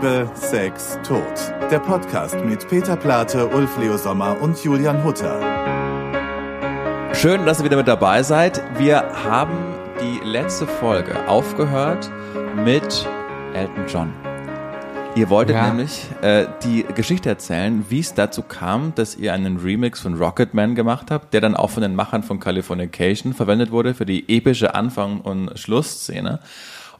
Liebe, 0.00 0.30
Sex, 0.34 0.96
Tod. 1.02 1.24
Der 1.72 1.80
Podcast 1.80 2.36
mit 2.44 2.68
Peter 2.68 2.94
Plate, 2.94 3.48
Ulf 3.48 3.76
Leo 3.78 3.96
Sommer 3.96 4.40
und 4.40 4.62
Julian 4.62 5.02
Hutter. 5.02 5.40
Schön, 7.14 7.44
dass 7.44 7.58
ihr 7.58 7.64
wieder 7.64 7.76
mit 7.78 7.88
dabei 7.88 8.22
seid. 8.22 8.62
Wir 8.78 9.02
haben 9.24 9.56
die 10.00 10.24
letzte 10.24 10.68
Folge 10.68 11.16
aufgehört 11.26 12.12
mit 12.64 13.08
Elton 13.54 13.86
John. 13.88 14.12
Ihr 15.16 15.28
wolltet 15.30 15.56
Ja. 15.56 15.66
nämlich 15.66 16.06
äh, 16.22 16.46
die 16.62 16.84
Geschichte 16.94 17.28
erzählen, 17.30 17.84
wie 17.88 17.98
es 17.98 18.14
dazu 18.14 18.42
kam, 18.42 18.94
dass 18.94 19.16
ihr 19.16 19.32
einen 19.32 19.56
Remix 19.56 19.98
von 19.98 20.14
Rocketman 20.14 20.76
gemacht 20.76 21.10
habt, 21.10 21.34
der 21.34 21.40
dann 21.40 21.56
auch 21.56 21.70
von 21.70 21.82
den 21.82 21.96
Machern 21.96 22.22
von 22.22 22.38
Californication 22.38 23.34
verwendet 23.34 23.72
wurde 23.72 23.94
für 23.94 24.06
die 24.06 24.28
epische 24.28 24.76
Anfang- 24.76 25.20
und 25.22 25.58
Schlussszene. 25.58 26.38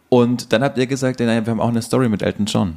Und 0.08 0.52
dann 0.52 0.64
habt 0.64 0.78
ihr 0.78 0.88
gesagt, 0.88 1.20
naja, 1.20 1.46
wir 1.46 1.52
haben 1.52 1.60
auch 1.60 1.68
eine 1.68 1.82
Story 1.82 2.08
mit 2.08 2.22
Elton 2.22 2.46
John. 2.46 2.76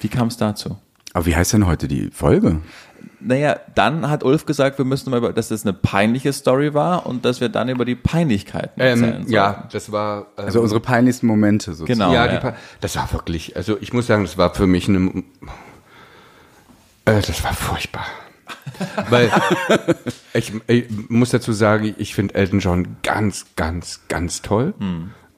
Wie 0.00 0.08
kam 0.08 0.28
es 0.28 0.36
dazu? 0.36 0.78
Aber 1.12 1.26
wie 1.26 1.34
heißt 1.34 1.52
denn 1.52 1.66
heute 1.66 1.88
die 1.88 2.10
Folge? 2.10 2.60
Naja, 3.20 3.56
dann 3.74 4.08
hat 4.08 4.22
Ulf 4.22 4.46
gesagt, 4.46 4.78
wir 4.78 4.84
müssen 4.84 5.10
mal 5.10 5.16
über, 5.16 5.32
dass 5.32 5.48
das 5.48 5.64
eine 5.64 5.72
peinliche 5.72 6.32
Story 6.32 6.74
war 6.74 7.06
und 7.06 7.24
dass 7.24 7.40
wir 7.40 7.48
dann 7.48 7.68
über 7.68 7.84
die 7.84 7.96
Peinlichkeiten 7.96 8.80
erzählen 8.80 9.22
Ähm, 9.22 9.28
ja, 9.28 9.68
das 9.72 9.90
war. 9.90 10.26
Ähm, 10.36 10.44
Also 10.46 10.60
unsere 10.60 10.80
peinlichsten 10.80 11.26
Momente 11.26 11.74
sozusagen. 11.74 11.98
Genau. 11.98 12.12
ja, 12.12 12.32
ja. 12.32 12.54
das 12.80 12.96
war 12.96 13.12
wirklich. 13.12 13.56
Also 13.56 13.76
ich 13.80 13.92
muss 13.92 14.06
sagen, 14.06 14.22
das 14.22 14.38
war 14.38 14.54
für 14.54 14.66
mich 14.66 14.88
eine. 14.88 15.24
Äh, 17.04 17.20
das 17.22 17.42
war 17.42 17.54
furchtbar. 17.54 18.06
Weil 19.10 19.30
ich, 20.34 20.52
ich 20.68 20.84
muss 21.08 21.30
dazu 21.30 21.52
sagen, 21.52 21.94
ich 21.98 22.14
finde 22.14 22.34
Elton 22.34 22.60
John 22.60 22.96
ganz, 23.02 23.46
ganz, 23.56 24.02
ganz 24.08 24.42
toll. 24.42 24.74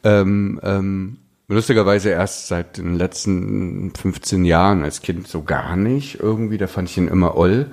Ähm, 0.05 0.61
ähm, 0.63 1.19
lustigerweise 1.51 2.11
erst 2.11 2.49
seit 2.49 2.79
den 2.79 2.95
letzten 2.95 3.93
15 3.95 4.45
Jahren 4.45 4.83
als 4.83 5.03
Kind 5.03 5.29
so 5.29 5.43
gar 5.43 5.77
nicht 5.77 6.21
irgendwie. 6.21 6.59
Da 6.59 6.67
fand 6.67 6.89
ich 6.89 6.97
ihn 6.97 7.09
immer 7.09 7.37
oll. 7.37 7.67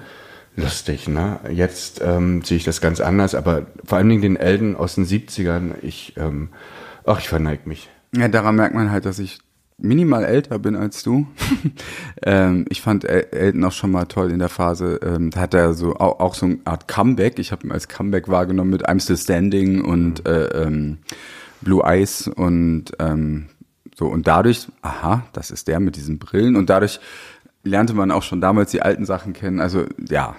Lustig, 0.55 1.07
ne? 1.07 1.39
Jetzt 1.51 2.01
ähm, 2.03 2.41
sehe 2.43 2.57
ich 2.57 2.63
das 2.63 2.81
ganz 2.81 2.99
anders, 2.99 3.35
aber 3.35 3.67
vor 3.85 3.99
allen 3.99 4.09
Dingen 4.09 4.23
den 4.23 4.35
Elton 4.37 4.75
aus 4.75 4.95
den 4.95 5.05
70ern, 5.05 5.75
ich, 5.83 6.15
ähm, 6.17 6.49
ach, 7.05 7.19
ich 7.19 7.29
verneig 7.29 7.67
mich. 7.67 7.91
Ja, 8.15 8.27
daran 8.27 8.55
merkt 8.55 8.73
man 8.73 8.89
halt, 8.89 9.05
dass 9.05 9.19
ich 9.19 9.37
minimal 9.77 10.23
älter 10.23 10.57
bin 10.57 10.75
als 10.75 11.03
du. 11.03 11.27
ähm, 12.23 12.65
ich 12.69 12.81
fand 12.81 13.05
El 13.05 13.27
Elton 13.31 13.63
auch 13.65 13.71
schon 13.71 13.91
mal 13.91 14.05
toll 14.05 14.31
in 14.31 14.39
der 14.39 14.49
Phase. 14.49 14.99
Ähm, 15.03 15.29
da 15.29 15.41
hat 15.41 15.53
er 15.53 15.73
so 15.73 15.95
auch, 15.97 16.19
auch 16.19 16.33
so 16.33 16.47
eine 16.47 16.57
Art 16.65 16.87
Comeback. 16.87 17.37
Ich 17.37 17.51
habe 17.51 17.67
ihn 17.67 17.71
als 17.71 17.87
Comeback 17.87 18.27
wahrgenommen 18.27 18.71
mit 18.71 18.89
I'm 18.89 18.99
Still 18.99 19.17
Standing 19.17 19.81
und 19.81 20.27
äh, 20.27 20.63
ähm, 20.63 20.97
Blue 21.61 21.83
Eyes 21.83 22.27
und 22.27 22.85
ähm, 22.97 23.47
so 23.97 24.05
und 24.05 24.27
dadurch, 24.27 24.67
aha, 24.81 25.23
das 25.33 25.49
ist 25.49 25.67
der 25.67 25.79
mit 25.79 25.95
diesen 25.95 26.19
Brillen 26.19 26.55
und 26.55 26.69
dadurch 26.69 26.99
lernte 27.63 27.93
man 27.93 28.11
auch 28.11 28.23
schon 28.23 28.41
damals 28.41 28.71
die 28.71 28.81
alten 28.81 29.05
Sachen 29.05 29.33
kennen. 29.33 29.59
Also 29.59 29.85
ja, 30.07 30.35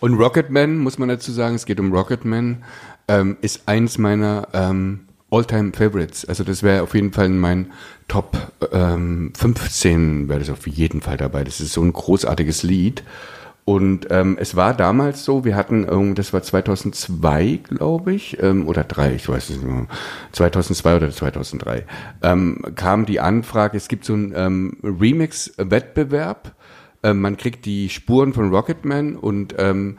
Und 0.00 0.14
Rocketman, 0.14 0.78
muss 0.78 0.98
man 0.98 1.08
dazu 1.08 1.32
sagen, 1.32 1.54
es 1.54 1.66
geht 1.66 1.80
um 1.80 1.92
Rocketman, 1.92 2.64
ähm, 3.08 3.36
ist 3.40 3.62
eins 3.66 3.98
meiner 3.98 4.48
ähm, 4.52 5.06
All-Time 5.30 5.72
Favorites. 5.72 6.24
Also 6.26 6.44
das 6.44 6.62
wäre 6.62 6.82
auf 6.82 6.94
jeden 6.94 7.12
Fall 7.12 7.26
in 7.26 7.38
meinen 7.38 7.72
Top 8.08 8.36
ähm, 8.72 9.32
15, 9.36 10.28
wäre 10.28 10.40
das 10.40 10.50
auf 10.50 10.66
jeden 10.66 11.00
Fall 11.00 11.16
dabei. 11.16 11.44
Das 11.44 11.60
ist 11.60 11.72
so 11.72 11.82
ein 11.82 11.92
großartiges 11.92 12.62
Lied. 12.62 13.02
Und 13.64 14.08
ähm, 14.10 14.36
es 14.40 14.56
war 14.56 14.74
damals 14.74 15.24
so, 15.24 15.44
wir 15.44 15.54
hatten, 15.54 16.14
das 16.16 16.32
war 16.32 16.42
2002, 16.42 17.60
glaube 17.62 18.12
ich, 18.12 18.42
ähm, 18.42 18.66
oder 18.66 18.82
drei, 18.82 19.14
ich 19.14 19.28
weiß 19.28 19.50
nicht 19.50 19.62
mehr, 19.62 19.86
2002 20.32 20.96
oder 20.96 21.10
2003, 21.12 21.84
ähm, 22.22 22.60
kam 22.74 23.06
die 23.06 23.20
Anfrage, 23.20 23.76
es 23.76 23.86
gibt 23.86 24.04
so 24.04 24.14
einen 24.14 24.32
ähm, 24.34 24.76
Remix-Wettbewerb, 24.82 26.54
ähm, 27.04 27.20
man 27.20 27.36
kriegt 27.36 27.64
die 27.64 27.88
Spuren 27.88 28.32
von 28.32 28.50
Rocketman 28.50 29.14
und, 29.14 29.54
ähm, 29.58 29.96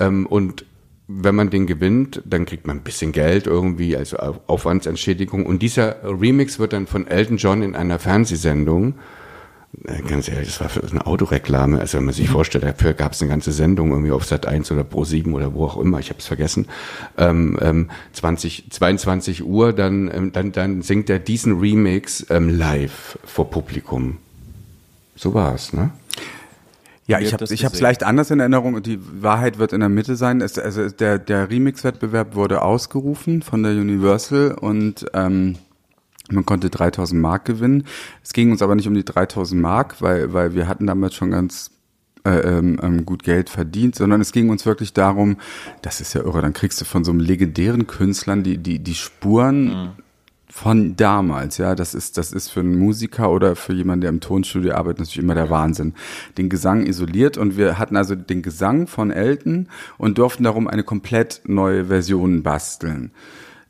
ähm, 0.00 0.26
und 0.26 0.64
wenn 1.06 1.34
man 1.34 1.50
den 1.50 1.66
gewinnt, 1.66 2.22
dann 2.24 2.46
kriegt 2.46 2.66
man 2.66 2.78
ein 2.78 2.82
bisschen 2.82 3.12
Geld 3.12 3.46
irgendwie, 3.46 3.96
also 3.96 4.16
Au- 4.18 4.40
Aufwandsentschädigung. 4.46 5.44
Und 5.44 5.60
dieser 5.60 5.96
Remix 6.02 6.58
wird 6.58 6.72
dann 6.72 6.86
von 6.86 7.06
Elton 7.06 7.36
John 7.36 7.62
in 7.62 7.76
einer 7.76 7.98
Fernsehsendung 7.98 8.94
Ganz 10.08 10.28
ehrlich, 10.28 10.48
das 10.48 10.60
war 10.60 10.68
für 10.68 10.82
eine 10.88 11.06
Autoreklame. 11.06 11.80
Also 11.80 11.98
wenn 11.98 12.04
man 12.04 12.14
sich 12.14 12.28
vorstellt, 12.28 12.64
dafür 12.64 12.92
gab 12.94 13.12
es 13.12 13.20
eine 13.20 13.30
ganze 13.30 13.52
Sendung 13.52 13.90
irgendwie 13.90 14.12
auf 14.12 14.24
Sat 14.24 14.46
1 14.46 14.70
oder 14.72 14.84
Pro 14.84 15.04
7 15.04 15.32
oder 15.34 15.54
wo 15.54 15.64
auch 15.64 15.76
immer, 15.78 15.98
ich 15.98 16.10
habe 16.10 16.20
es 16.20 16.26
vergessen. 16.26 16.66
Ähm, 17.18 17.58
ähm, 17.60 17.90
20, 18.12 18.70
22 18.70 19.44
Uhr, 19.44 19.72
dann, 19.72 20.10
ähm, 20.14 20.32
dann, 20.32 20.52
dann 20.52 20.82
singt 20.82 21.10
er 21.10 21.18
diesen 21.18 21.58
Remix 21.58 22.26
ähm, 22.30 22.48
live 22.48 23.18
vor 23.24 23.50
Publikum. 23.50 24.18
So 25.16 25.34
war 25.34 25.54
es, 25.54 25.72
ne? 25.72 25.90
Ja, 27.06 27.20
ich 27.20 27.34
habe 27.34 27.44
gesehen? 27.44 27.70
leicht 27.80 28.02
anders 28.02 28.30
in 28.30 28.40
Erinnerung 28.40 28.74
und 28.74 28.86
die 28.86 28.98
Wahrheit 29.20 29.58
wird 29.58 29.74
in 29.74 29.80
der 29.80 29.90
Mitte 29.90 30.16
sein. 30.16 30.40
Es, 30.40 30.58
also 30.58 30.88
der, 30.88 31.18
der 31.18 31.50
Remix-Wettbewerb 31.50 32.34
wurde 32.34 32.62
ausgerufen 32.62 33.42
von 33.42 33.62
der 33.62 33.72
Universal 33.72 34.52
und 34.52 35.04
ähm, 35.12 35.56
man 36.30 36.46
konnte 36.46 36.70
3000 36.70 37.20
Mark 37.20 37.44
gewinnen. 37.44 37.84
Es 38.22 38.32
ging 38.32 38.50
uns 38.50 38.62
aber 38.62 38.74
nicht 38.74 38.88
um 38.88 38.94
die 38.94 39.04
3000 39.04 39.60
Mark, 39.60 40.00
weil, 40.00 40.32
weil 40.32 40.54
wir 40.54 40.68
hatten 40.68 40.86
damals 40.86 41.14
schon 41.14 41.30
ganz 41.30 41.70
äh, 42.24 42.38
ähm, 42.38 42.78
ähm, 42.82 43.04
gut 43.04 43.22
Geld 43.22 43.50
verdient, 43.50 43.94
sondern 43.94 44.20
es 44.20 44.32
ging 44.32 44.48
uns 44.48 44.64
wirklich 44.64 44.94
darum, 44.94 45.36
das 45.82 46.00
ist 46.00 46.14
ja 46.14 46.22
irre, 46.22 46.40
dann 46.40 46.54
kriegst 46.54 46.80
du 46.80 46.86
von 46.86 47.04
so 47.04 47.10
einem 47.10 47.20
legendären 47.20 47.86
Künstlern 47.86 48.42
die, 48.42 48.56
die, 48.56 48.78
die 48.78 48.94
Spuren 48.94 49.92
von 50.54 50.94
damals, 50.94 51.58
ja, 51.58 51.74
das 51.74 51.94
ist, 51.94 52.16
das 52.16 52.32
ist 52.32 52.48
für 52.48 52.60
einen 52.60 52.78
Musiker 52.78 53.32
oder 53.32 53.56
für 53.56 53.72
jemanden, 53.72 54.02
der 54.02 54.10
im 54.10 54.20
Tonstudio 54.20 54.74
arbeitet, 54.74 55.00
natürlich 55.00 55.24
immer 55.24 55.34
der 55.34 55.50
Wahnsinn. 55.50 55.94
Den 56.38 56.48
Gesang 56.48 56.86
isoliert 56.86 57.36
und 57.36 57.56
wir 57.56 57.76
hatten 57.76 57.96
also 57.96 58.14
den 58.14 58.40
Gesang 58.40 58.86
von 58.86 59.10
Elton 59.10 59.68
und 59.98 60.16
durften 60.16 60.44
darum 60.44 60.68
eine 60.68 60.84
komplett 60.84 61.42
neue 61.44 61.86
Version 61.86 62.44
basteln. 62.44 63.10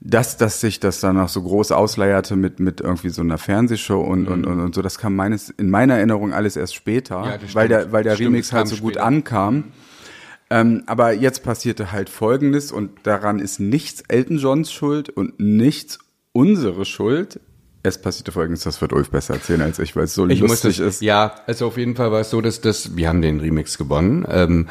Dass, 0.01 0.37
dass 0.37 0.61
sich 0.61 0.81
das 0.81 1.01
dann 1.01 1.19
auch 1.19 1.29
so 1.31 1.43
groß 1.43 1.73
ausleierte 1.73 2.37
mit, 2.37 2.61
mit 2.61 2.81
irgendwie 2.83 3.09
so 3.09 3.23
einer 3.23 3.39
Fernsehshow 3.39 4.01
und, 4.01 4.29
und, 4.29 4.47
und, 4.47 4.61
und 4.61 4.75
so, 4.75 4.83
das 4.83 4.99
kam 4.99 5.17
meines, 5.17 5.49
in 5.51 5.71
meiner 5.71 5.95
Erinnerung 5.97 6.35
alles 6.35 6.57
erst 6.57 6.75
später, 6.75 7.25
Ja, 7.25 7.39
weil 7.55 7.69
der, 7.69 7.91
weil 7.93 8.05
der 8.05 8.15
Stimmt, 8.15 8.29
Remix 8.29 8.53
halt 8.53 8.69
so 8.69 8.77
gut 8.77 8.95
später. 8.95 9.07
ankam. 9.07 9.65
Ähm, 10.51 10.83
aber 10.87 11.13
jetzt 11.15 11.43
passierte 11.43 11.91
halt 11.91 12.11
Folgendes 12.11 12.71
und 12.71 12.91
daran 13.05 13.39
ist 13.39 13.61
nichts 13.61 14.03
Elton 14.09 14.37
Johns 14.37 14.71
Schuld 14.73 15.09
und 15.09 15.41
nichts 15.41 15.99
unsere 16.33 16.85
Schuld. 16.85 17.41
Es 17.83 18.01
passierte 18.01 18.31
Folgendes, 18.33 18.63
das 18.65 18.81
wird 18.83 18.93
Ulf 18.93 19.11
besser 19.11 19.35
erzählen 19.35 19.63
als 19.63 19.79
ich, 19.79 19.97
weil 19.97 20.05
es 20.05 20.15
so 20.15 20.27
Ich 20.29 20.41
lustig 20.41 20.79
das, 20.79 20.87
ist. 20.97 21.03
Ja, 21.03 21.35
also 21.47 21.67
auf 21.69 21.79
jeden 21.79 21.97
Fall 21.97 22.13
war 22.13 22.21
es 22.21 22.31
so, 22.31 22.41
dass 22.43 22.61
das, 22.61 22.95
wir 22.97 23.09
haben 23.09 23.23
den 23.23 23.41
Remix 23.41 23.79
gewonnen. 23.79 24.27
Ähm, 24.29 24.69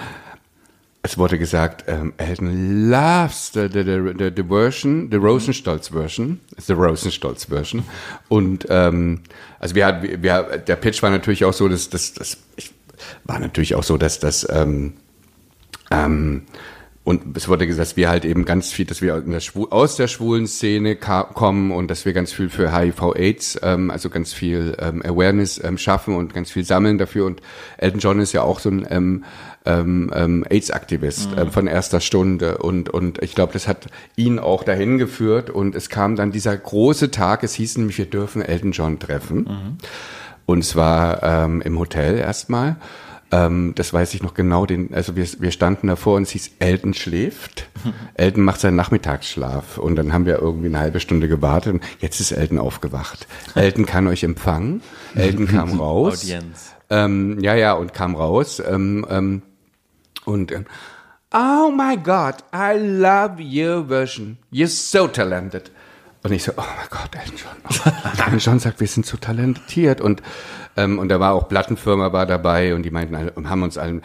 es 1.06 1.18
wurde 1.18 1.38
gesagt, 1.38 1.84
ähm, 1.88 2.14
Elton 2.18 2.90
loves 2.90 3.52
the, 3.54 3.68
the, 3.72 3.84
the, 3.84 4.14
the, 4.18 4.32
the 4.36 4.44
version, 4.44 5.10
the 5.12 5.18
Rosenstolz 5.18 5.90
version, 5.90 6.40
the 6.58 6.74
Rosenstolz 6.74 7.46
version. 7.46 7.84
Und 8.30 8.66
ähm, 8.70 9.20
also 9.60 9.76
wir, 9.76 9.86
hat- 9.86 10.04
wir, 10.04 10.44
der 10.66 10.76
Pitch 10.78 11.04
war 11.04 11.10
natürlich 11.10 11.44
auch 11.44 11.54
so, 11.54 11.68
dass 11.68 11.90
das, 11.90 12.14
das 12.14 12.38
war 13.26 13.40
natürlich 13.40 13.76
auch 13.76 13.84
so, 13.84 13.98
dass 13.98 14.20
das 14.20 14.48
ähm, 14.50 14.94
ähm, 15.92 16.44
und 17.06 17.36
es 17.36 17.50
wurde 17.50 17.68
gesagt, 17.68 17.82
dass 17.90 17.98
wir 17.98 18.08
halt 18.08 18.24
eben 18.24 18.46
ganz 18.46 18.72
viel, 18.72 18.86
dass 18.86 19.02
wir 19.02 19.22
aus 19.72 19.98
der 19.98 20.08
schwulen 20.08 20.48
Szene 20.48 20.96
kommen 20.96 21.72
und 21.72 21.92
dass 21.92 22.06
wir 22.06 22.14
ganz 22.14 22.32
viel 22.32 22.50
für 22.50 22.72
HIV/AIDS, 22.74 23.60
ähm, 23.62 23.92
also 23.92 24.10
ganz 24.10 24.32
viel 24.32 24.78
ähm, 24.80 25.02
Awareness 25.04 25.62
ähm, 25.62 25.78
schaffen 25.78 26.16
und 26.16 26.34
ganz 26.34 26.50
viel 26.50 26.64
sammeln 26.64 26.98
dafür. 26.98 27.26
Und 27.26 27.42
Elton 27.78 28.00
John 28.00 28.20
ist 28.22 28.32
ja 28.32 28.44
auch 28.44 28.62
so 28.62 28.70
ein 28.70 28.88
ähm, 28.90 29.26
ähm, 29.66 30.12
ähm, 30.14 30.46
AIDS-Aktivist 30.50 31.30
ähm, 31.38 31.52
von 31.52 31.68
erster 31.68 32.00
Stunde 32.00 32.58
und 32.58 32.90
und 32.90 33.22
ich 33.22 33.36
glaube, 33.36 33.54
das 33.54 33.68
hat 33.68 33.88
ihn 34.16 34.40
auch 34.40 34.64
dahin 34.64 34.98
geführt. 34.98 35.50
Und 35.50 35.76
es 35.76 35.90
kam 35.90 36.16
dann 36.16 36.32
dieser 36.32 36.56
große 36.56 37.12
Tag. 37.12 37.44
Es 37.44 37.54
hieß 37.56 37.78
nämlich, 37.78 37.98
wir 37.98 38.06
dürfen 38.06 38.42
Elton 38.42 38.72
John 38.72 39.00
treffen. 39.00 39.78
Und 40.46 40.66
zwar 40.66 41.24
ähm, 41.24 41.62
im 41.62 41.80
Hotel 41.80 42.18
erstmal. 42.18 42.76
Ähm, 43.34 43.74
das 43.76 43.92
weiß 43.92 44.14
ich 44.14 44.22
noch 44.22 44.36
genau. 44.36 44.66
Den, 44.68 44.94
also 44.94 45.16
wir, 45.16 45.26
wir 45.40 45.52
standen 45.52 45.88
davor 45.88 46.18
und 46.18 46.24
es 46.24 46.30
hieß, 46.30 46.52
Elton 46.60 46.94
schläft. 46.94 47.68
Elton 48.14 48.44
macht 48.44 48.60
seinen 48.60 48.76
Nachmittagsschlaf. 48.76 49.80
Und 49.80 49.96
dann 49.96 50.14
haben 50.14 50.28
wir 50.28 50.38
irgendwie 50.38 50.68
eine 50.68 50.80
halbe 50.80 51.00
Stunde 51.00 51.28
gewartet. 51.28 51.74
Und 51.74 51.84
jetzt 52.00 52.20
ist 52.20 52.32
Elton 52.32 52.60
aufgewacht. 52.60 53.28
Elton 53.56 53.86
kann 53.86 54.08
euch 54.08 54.24
empfangen. 54.24 54.82
Elton 55.16 55.48
kam 55.48 55.80
raus. 55.80 56.24
Audienz. 56.24 56.76
Ähm, 56.92 57.40
ja, 57.40 57.56
ja, 57.56 57.74
und 57.74 57.94
kam 57.94 58.16
raus. 58.16 58.62
Ähm, 58.66 59.06
ähm, 59.10 59.42
und 60.26 60.52
ähm, 60.52 60.66
Oh 61.36 61.72
my 61.72 61.98
God, 61.98 62.44
I 62.54 62.78
love 62.78 63.42
your 63.42 63.84
version. 63.88 64.38
You're 64.52 64.68
so 64.68 65.08
talented. 65.08 65.72
Und 66.22 66.32
ich 66.32 66.44
so, 66.44 66.52
oh 66.56 66.62
mein 66.62 66.88
Gott, 66.92 67.10
Elton 67.16 67.38
John. 67.38 67.58
Oh, 67.68 68.20
Elton 68.24 68.38
John 68.38 68.60
sagt, 68.60 68.80
wir 68.80 68.88
sind 68.88 69.06
so 69.06 69.18
talentiert. 69.18 70.00
Und, 70.00 70.22
ähm, 70.78 71.00
und 71.00 71.10
da 71.10 71.20
war 71.20 71.34
auch 71.34 71.50
Plattenfirma 71.50 72.14
war 72.14 72.28
dabei 72.28 72.76
und 72.76 72.84
die 72.84 72.92
meinten 72.92 73.16
alle, 73.16 73.32
und 73.32 73.50
haben 73.50 73.64
uns 73.64 73.80
allen, 73.80 74.04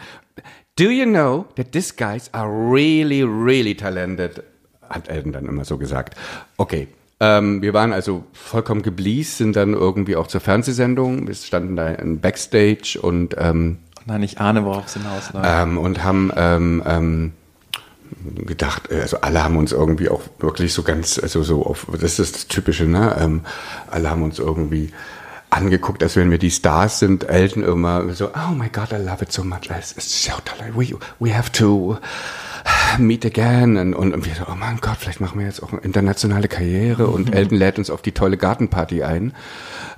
do 0.75 0.85
you 0.85 1.05
know 1.05 1.45
that 1.55 1.71
these 1.71 1.93
guys 1.95 2.33
are 2.33 2.49
really, 2.49 3.21
really 3.21 3.75
talented? 3.75 4.43
Hat 4.89 5.07
Elton 5.07 5.31
dann 5.31 5.45
immer 5.45 5.65
so 5.65 5.77
gesagt. 5.77 6.17
Okay. 6.57 6.87
Ähm, 7.21 7.61
wir 7.61 7.73
waren 7.73 7.93
also 7.93 8.23
vollkommen 8.33 8.81
gebleast, 8.81 9.37
sind 9.37 9.55
dann 9.55 9.73
irgendwie 9.73 10.15
auch 10.15 10.27
zur 10.27 10.41
Fernsehsendung. 10.41 11.27
Wir 11.27 11.35
standen 11.35 11.75
da 11.75 11.89
in 11.89 12.19
Backstage 12.19 12.97
und 12.99 13.35
ähm, 13.37 13.77
Nein, 14.05 14.23
ich 14.23 14.39
ahne, 14.39 14.65
worauf 14.65 14.85
es 14.87 14.93
hinausläuft. 14.93 15.47
ähm, 15.47 15.77
und 15.77 16.03
haben 16.03 16.31
ähm, 16.35 16.83
ähm, 16.85 17.33
gedacht, 18.45 18.91
äh, 18.91 19.01
also 19.01 19.21
alle 19.21 19.43
haben 19.43 19.57
uns 19.57 19.71
irgendwie 19.71 20.09
auch 20.09 20.21
wirklich 20.39 20.73
so 20.73 20.83
ganz, 20.83 21.19
also 21.19 21.43
so 21.43 21.65
auf, 21.65 21.87
das 21.99 22.19
ist 22.19 22.35
das 22.35 22.47
Typische, 22.47 22.85
ne? 22.85 23.15
Ähm, 23.19 23.41
alle 23.89 24.09
haben 24.09 24.23
uns 24.23 24.39
irgendwie 24.39 24.91
angeguckt, 25.49 26.03
als 26.03 26.15
wenn 26.15 26.29
wir 26.29 26.37
die 26.37 26.51
Stars 26.51 26.99
sind. 26.99 27.27
Elton 27.27 27.63
immer 27.63 28.13
so, 28.13 28.27
oh 28.27 28.53
my 28.53 28.69
God, 28.69 28.91
I 28.91 28.97
love 28.97 29.23
it 29.23 29.31
so 29.31 29.43
much. 29.43 29.69
Ist 29.69 30.23
so 30.23 30.33
toll. 30.45 30.73
We, 30.75 30.95
we 31.19 31.35
have 31.35 31.51
to 31.53 31.97
meet 32.99 33.25
again. 33.25 33.77
Und, 33.77 33.93
und, 33.93 34.13
und 34.13 34.25
wir 34.25 34.35
so, 34.35 34.43
oh 34.47 34.55
mein 34.55 34.77
Gott, 34.79 34.97
vielleicht 34.99 35.21
machen 35.21 35.39
wir 35.39 35.47
jetzt 35.47 35.63
auch 35.63 35.71
eine 35.71 35.81
internationale 35.81 36.47
Karriere. 36.47 37.07
Und 37.07 37.33
Elton 37.33 37.57
lädt 37.57 37.79
uns 37.79 37.89
auf 37.89 38.01
die 38.01 38.11
tolle 38.11 38.37
Gartenparty 38.37 39.03
ein, 39.03 39.33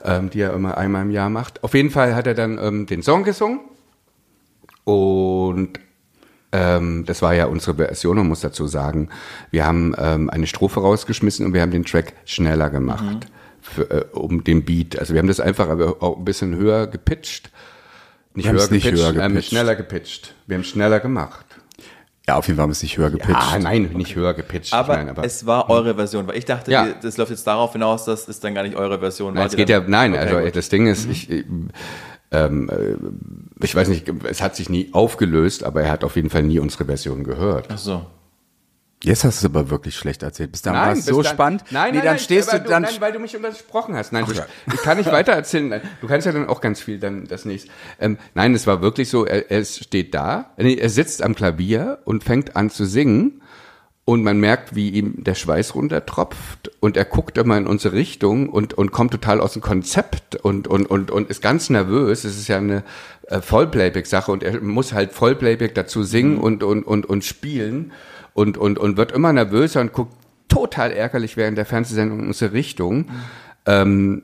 ähm, 0.05 0.29
die 0.29 0.41
er 0.41 0.53
immer 0.53 0.77
einmal 0.77 1.01
im 1.01 1.11
Jahr 1.11 1.29
macht. 1.29 1.63
Auf 1.63 1.73
jeden 1.73 1.89
Fall 1.89 2.15
hat 2.15 2.27
er 2.27 2.33
dann 2.33 2.57
ähm, 2.57 2.85
den 2.85 3.03
Song 3.03 3.23
gesungen. 3.23 3.59
Und 4.83 5.79
ähm, 6.51 7.05
das 7.05 7.21
war 7.21 7.33
ja 7.33 7.45
unsere 7.45 7.75
Version, 7.75 8.17
man 8.17 8.27
muss 8.27 8.41
dazu 8.41 8.67
sagen, 8.67 9.09
wir 9.51 9.65
haben 9.65 9.95
ähm, 9.97 10.29
eine 10.29 10.47
Strophe 10.47 10.81
rausgeschmissen 10.81 11.45
und 11.45 11.53
wir 11.53 11.61
haben 11.61 11.71
den 11.71 11.85
Track 11.85 12.13
schneller 12.25 12.69
gemacht, 12.69 13.27
für, 13.61 13.89
äh, 13.89 14.05
um 14.13 14.43
den 14.43 14.65
Beat. 14.65 14.99
Also 14.99 15.13
wir 15.13 15.19
haben 15.19 15.27
das 15.27 15.39
einfach 15.39 15.69
aber 15.69 16.01
auch 16.03 16.17
ein 16.17 16.25
bisschen 16.25 16.55
höher 16.55 16.87
gepitcht. 16.87 17.51
Nicht 18.33 18.45
Wir 18.45 18.51
höher 18.53 18.59
haben's 18.59 18.71
nicht 18.71 18.83
gepitcht, 18.83 19.03
höher 19.03 19.23
ähm, 19.23 19.31
gepitcht. 19.33 19.49
schneller 19.49 19.75
gepitcht. 19.75 20.35
Wir 20.47 20.57
haben 20.57 20.63
schneller 20.63 20.99
gemacht. 20.99 21.45
Ja, 22.27 22.35
auf 22.37 22.47
jeden 22.47 22.57
Fall 22.57 22.63
haben 22.63 22.69
wir 22.69 22.73
es 22.73 22.83
nicht 22.83 22.97
höher 22.97 23.09
gepitcht. 23.09 23.33
Ah, 23.33 23.57
nein, 23.59 23.89
nicht 23.95 24.15
höher 24.15 24.33
gepitcht. 24.33 24.73
aber, 24.73 24.95
nein, 24.97 25.09
aber 25.09 25.23
es 25.25 25.45
war 25.45 25.69
eure 25.69 25.95
Version, 25.95 26.27
weil 26.27 26.37
ich 26.37 26.45
dachte, 26.45 26.71
Ja. 26.71 26.87
das 27.01 27.17
läuft 27.17 27.31
jetzt 27.31 27.47
darauf 27.47 27.73
hinaus, 27.73 28.05
dass 28.05 28.27
es 28.27 28.39
dann 28.39 28.53
gar 28.53 28.63
nicht 28.63 28.75
eure 28.75 28.99
Version 28.99 29.33
Nein, 29.33 29.39
war. 29.41 29.47
es 29.47 29.55
geht 29.55 29.69
ja, 29.69 29.79
nein, 29.85 30.13
Okay, 30.13 30.21
also 30.21 30.39
gut. 30.39 30.55
das 30.55 30.69
Ding 30.69 30.85
ist, 30.87 31.09
ich, 31.09 31.29
äh, 31.31 31.43
ähm, 32.31 32.69
äh, 32.69 33.63
ich 33.65 33.75
weiß 33.75 33.87
nicht, 33.89 34.07
es 34.25 34.41
hat 34.41 34.55
sich 34.55 34.69
nie 34.69 34.89
aufgelöst, 34.93 35.63
aber 35.63 35.83
er 35.83 35.91
hat 35.91 36.03
auf 36.03 36.15
jeden 36.15 36.29
Fall 36.29 36.43
nie 36.43 36.59
unsere 36.59 36.85
Version 36.85 37.23
gehört. 37.23 37.67
Ach 37.71 37.77
so. 37.77 38.05
Jetzt 39.03 39.23
hast 39.23 39.41
du 39.41 39.47
es 39.47 39.51
aber 39.51 39.71
wirklich 39.71 39.95
schlecht 39.95 40.21
erzählt. 40.21 40.51
Bis 40.51 40.61
dann 40.61 40.75
war 40.75 40.91
es 40.91 41.05
so 41.05 41.23
dann- 41.23 41.33
spannend. 41.33 41.63
Nein, 41.71 41.91
nee, 41.91 41.97
nein, 41.97 42.05
dann 42.05 42.13
nein, 42.15 42.19
stehst 42.19 42.53
du 42.53 42.59
dann. 42.59 42.83
nein, 42.83 42.93
weil 42.99 43.11
du 43.11 43.17
mich 43.17 43.35
unterbrochen 43.35 43.95
hast. 43.95 44.13
Nein, 44.13 44.25
du, 44.27 44.33
ja. 44.33 44.45
ich 44.71 44.79
kann 44.83 44.97
nicht 44.97 45.11
weiter 45.11 45.31
erzählen. 45.31 45.69
Nein, 45.69 45.81
Du 46.01 46.07
kannst 46.07 46.27
ja 46.27 46.31
dann 46.31 46.47
auch 46.47 46.61
ganz 46.61 46.81
viel 46.81 46.99
dann 46.99 47.25
das 47.25 47.43
nächste. 47.45 47.71
Ähm, 47.99 48.19
nein, 48.35 48.53
es 48.53 48.67
war 48.67 48.81
wirklich 48.83 49.09
so. 49.09 49.25
Er, 49.25 49.49
er 49.49 49.65
steht 49.65 50.13
da, 50.13 50.51
er 50.55 50.89
sitzt 50.89 51.23
am 51.23 51.33
Klavier 51.33 51.97
und 52.05 52.23
fängt 52.23 52.55
an 52.55 52.69
zu 52.69 52.85
singen. 52.85 53.41
Und 54.03 54.23
man 54.23 54.39
merkt, 54.39 54.75
wie 54.75 54.89
ihm 54.89 55.23
der 55.23 55.35
Schweiß 55.35 55.75
runtertropft 55.75 56.71
und 56.79 56.97
er 56.97 57.05
guckt 57.05 57.37
immer 57.37 57.57
in 57.57 57.67
unsere 57.67 57.95
Richtung 57.95 58.49
und, 58.49 58.73
und 58.73 58.91
kommt 58.91 59.11
total 59.11 59.39
aus 59.39 59.53
dem 59.53 59.61
Konzept 59.61 60.35
und, 60.35 60.67
und, 60.67 60.87
und, 60.87 61.11
und 61.11 61.29
ist 61.29 61.41
ganz 61.41 61.69
nervös. 61.69 62.23
Es 62.23 62.35
ist 62.35 62.47
ja 62.47 62.57
eine 62.57 62.83
äh, 63.27 63.41
Vollplayback-Sache 63.41 64.31
und 64.31 64.43
er 64.43 64.59
muss 64.59 64.91
halt 64.93 65.11
Vollplayback 65.11 65.75
dazu 65.75 66.03
singen 66.03 66.39
und, 66.39 66.63
und, 66.63 66.83
und, 66.83 67.05
und 67.05 67.23
spielen 67.23 67.91
und, 68.33 68.57
und, 68.57 68.79
und 68.79 68.97
wird 68.97 69.11
immer 69.11 69.31
nervöser 69.33 69.81
und 69.81 69.93
guckt 69.93 70.15
total 70.47 70.91
ärgerlich 70.91 71.37
während 71.37 71.57
der 71.57 71.65
Fernsehsendung 71.65 72.21
in 72.21 72.27
unsere 72.27 72.53
Richtung. 72.53 73.05
Ähm, 73.65 74.23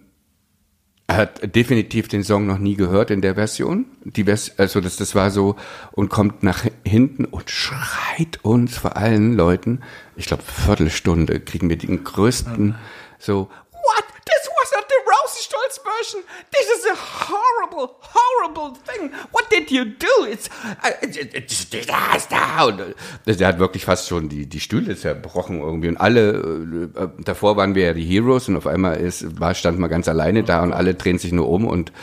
er 1.08 1.18
hat 1.18 1.56
definitiv 1.56 2.10
den 2.10 2.24
Song 2.24 2.46
noch 2.48 2.58
nie 2.58 2.76
gehört 2.76 3.12
in 3.12 3.22
der 3.22 3.36
Version. 3.36 3.86
Die 4.04 4.26
Vers 4.26 4.52
also 4.58 4.82
das, 4.82 4.98
das 4.98 5.16
war 5.16 5.32
so 5.32 5.56
und 5.94 6.10
kommt 6.10 6.44
nach 6.44 6.66
hinten 6.84 7.24
und 7.24 7.50
schreit 7.50 8.07
uns 8.44 8.78
vor 8.78 8.98
allen 8.98 9.34
Leuten. 9.34 9.82
Ich 10.16 10.26
glaube, 10.26 10.44
Viertelstunde 10.44 11.40
kriegen 11.40 11.70
wir 11.70 11.78
den 11.78 12.04
größten 12.04 12.76
so. 13.20 13.50
What? 13.72 14.04
This 14.26 14.50
was 14.60 14.72
not 14.74 14.86
the 14.90 14.96
Rosenstolz 15.06 15.80
version. 15.84 16.24
This 16.52 16.68
is 16.78 16.86
a 16.92 16.96
horrible, 17.30 17.96
horrible 18.02 18.78
thing. 18.86 19.12
What 19.32 19.50
did 19.52 19.72
you 19.72 19.86
do? 19.86 20.26
It's, 20.30 20.50
uh, 20.84 20.90
it's, 21.02 21.70
disaster. 21.70 22.66
Und 22.68 22.96
äh, 23.26 23.36
der 23.36 23.48
hat 23.48 23.60
wirklich 23.60 23.86
fast 23.86 24.08
schon 24.08 24.28
die, 24.30 24.48
die 24.48 24.60
Stühle 24.60 24.98
zerbrochen 24.98 25.62
irgendwie. 25.62 25.88
Und 25.88 25.98
alle, 25.98 26.90
äh, 26.96 27.24
davor 27.24 27.56
waren 27.56 27.76
wir 27.76 27.86
ja 27.86 27.94
die 27.94 28.04
Heroes 28.04 28.50
und 28.50 28.58
auf 28.58 28.68
einmal 28.68 28.98
ist, 28.98 29.40
war, 29.40 29.54
stand 29.54 29.80
man 29.80 29.90
ganz 29.90 30.08
alleine 30.08 30.44
da 30.44 30.62
und 30.64 30.74
alle 30.74 30.96
drehen 30.96 31.20
sich 31.20 31.32
nur 31.32 31.48
um 31.48 31.66
und 31.66 31.94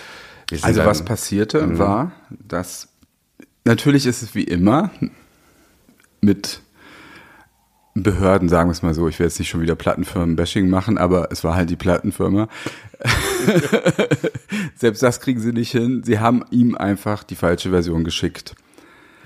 wir 0.49 0.59
sind 0.59 0.67
Also 0.67 0.81
dann, 0.81 0.89
was 0.89 1.05
passierte 1.05 1.79
war, 1.79 2.13
dass 2.31 2.89
natürlich 3.65 4.07
ist 4.07 4.23
es 4.23 4.35
wie 4.35 4.45
immer 4.45 4.91
mit 6.25 6.61
Behörden, 7.95 8.49
sagen 8.49 8.69
wir 8.69 8.73
es 8.73 8.83
mal 8.83 8.93
so, 8.93 9.07
ich 9.07 9.21
will 9.21 9.27
jetzt 9.27 9.39
nicht 9.39 9.49
schon 9.49 9.61
wieder 9.61 9.77
Plattenfirmen-Bashing 9.77 10.69
machen, 10.69 10.99
aber 10.99 11.31
es 11.31 11.45
war 11.45 11.55
halt 11.55 11.71
die 11.71 11.77
Plattenfirma. 11.77 12.49
Selbst 14.75 15.03
das 15.03 15.21
kriegen 15.21 15.41
sie 15.41 15.53
nicht 15.53 15.71
hin. 15.71 16.03
Sie 16.05 16.19
haben 16.19 16.45
ihm 16.51 16.75
einfach 16.75 17.23
die 17.23 17.37
falsche 17.37 17.71
Version 17.71 18.03
geschickt. 18.03 18.57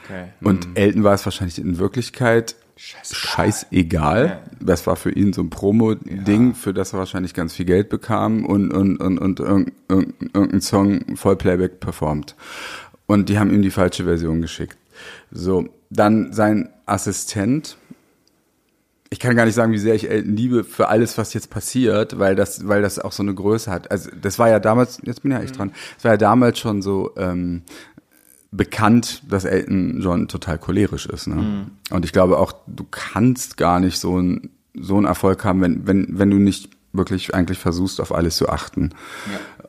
Okay. 0.04 0.24
Und 0.42 0.68
Elton 0.74 1.02
war 1.02 1.14
es 1.14 1.24
wahrscheinlich 1.24 1.58
in 1.58 1.78
Wirklichkeit 1.78 2.56
scheißegal. 2.76 4.42
Das 4.60 4.86
war 4.86 4.96
für 4.96 5.10
ihn 5.10 5.32
so 5.32 5.42
ein 5.42 5.50
Promo-Ding, 5.50 6.54
für 6.54 6.74
das 6.74 6.92
er 6.92 6.98
wahrscheinlich 6.98 7.34
ganz 7.34 7.54
viel 7.54 7.66
Geld 7.66 7.88
bekam 7.88 8.44
und, 8.44 8.70
und, 8.70 8.98
und, 8.98 9.18
und 9.18 9.40
irgendein, 9.40 10.14
irgendein 10.34 10.60
Song 10.60 11.16
Vollplayback 11.16 11.80
performt. 11.80 12.36
Und 13.06 13.30
die 13.30 13.38
haben 13.38 13.50
ihm 13.50 13.62
die 13.62 13.70
falsche 13.70 14.04
Version 14.04 14.42
geschickt. 14.42 14.76
So, 15.30 15.68
dann 15.90 16.32
sein 16.32 16.70
Assistent. 16.86 17.76
Ich 19.10 19.20
kann 19.20 19.36
gar 19.36 19.46
nicht 19.46 19.54
sagen, 19.54 19.72
wie 19.72 19.78
sehr 19.78 19.94
ich 19.94 20.10
Elton 20.10 20.36
liebe 20.36 20.64
für 20.64 20.88
alles, 20.88 21.16
was 21.16 21.32
jetzt 21.32 21.48
passiert, 21.48 22.18
weil 22.18 22.36
das, 22.36 22.68
weil 22.68 22.82
das 22.82 22.98
auch 22.98 23.12
so 23.12 23.22
eine 23.22 23.34
Größe 23.34 23.70
hat. 23.70 23.90
Also 23.90 24.10
das 24.20 24.38
war 24.38 24.50
ja 24.50 24.60
damals, 24.60 25.00
jetzt 25.04 25.22
bin 25.22 25.32
ich 25.32 25.38
ja 25.38 25.42
echt 25.42 25.58
dran, 25.58 25.72
das 25.94 26.04
war 26.04 26.12
ja 26.12 26.18
damals 26.18 26.58
schon 26.58 26.82
so 26.82 27.12
ähm, 27.16 27.62
bekannt, 28.50 29.22
dass 29.28 29.44
Elton 29.44 30.00
John 30.00 30.28
total 30.28 30.58
cholerisch 30.58 31.06
ist. 31.06 31.26
Ne? 31.26 31.66
Und 31.90 32.04
ich 32.04 32.12
glaube 32.12 32.38
auch, 32.38 32.52
du 32.66 32.84
kannst 32.90 33.56
gar 33.56 33.80
nicht 33.80 33.98
so 33.98 34.20
ein 34.20 34.50
so 34.80 34.96
einen 34.96 35.06
Erfolg 35.06 35.44
haben, 35.44 35.60
wenn 35.60 35.86
wenn 35.86 36.18
wenn 36.18 36.30
du 36.30 36.36
nicht 36.36 36.70
wirklich 36.92 37.34
eigentlich 37.34 37.58
versuchst, 37.58 38.00
auf 38.00 38.14
alles 38.14 38.36
zu 38.36 38.48
achten. 38.48 38.90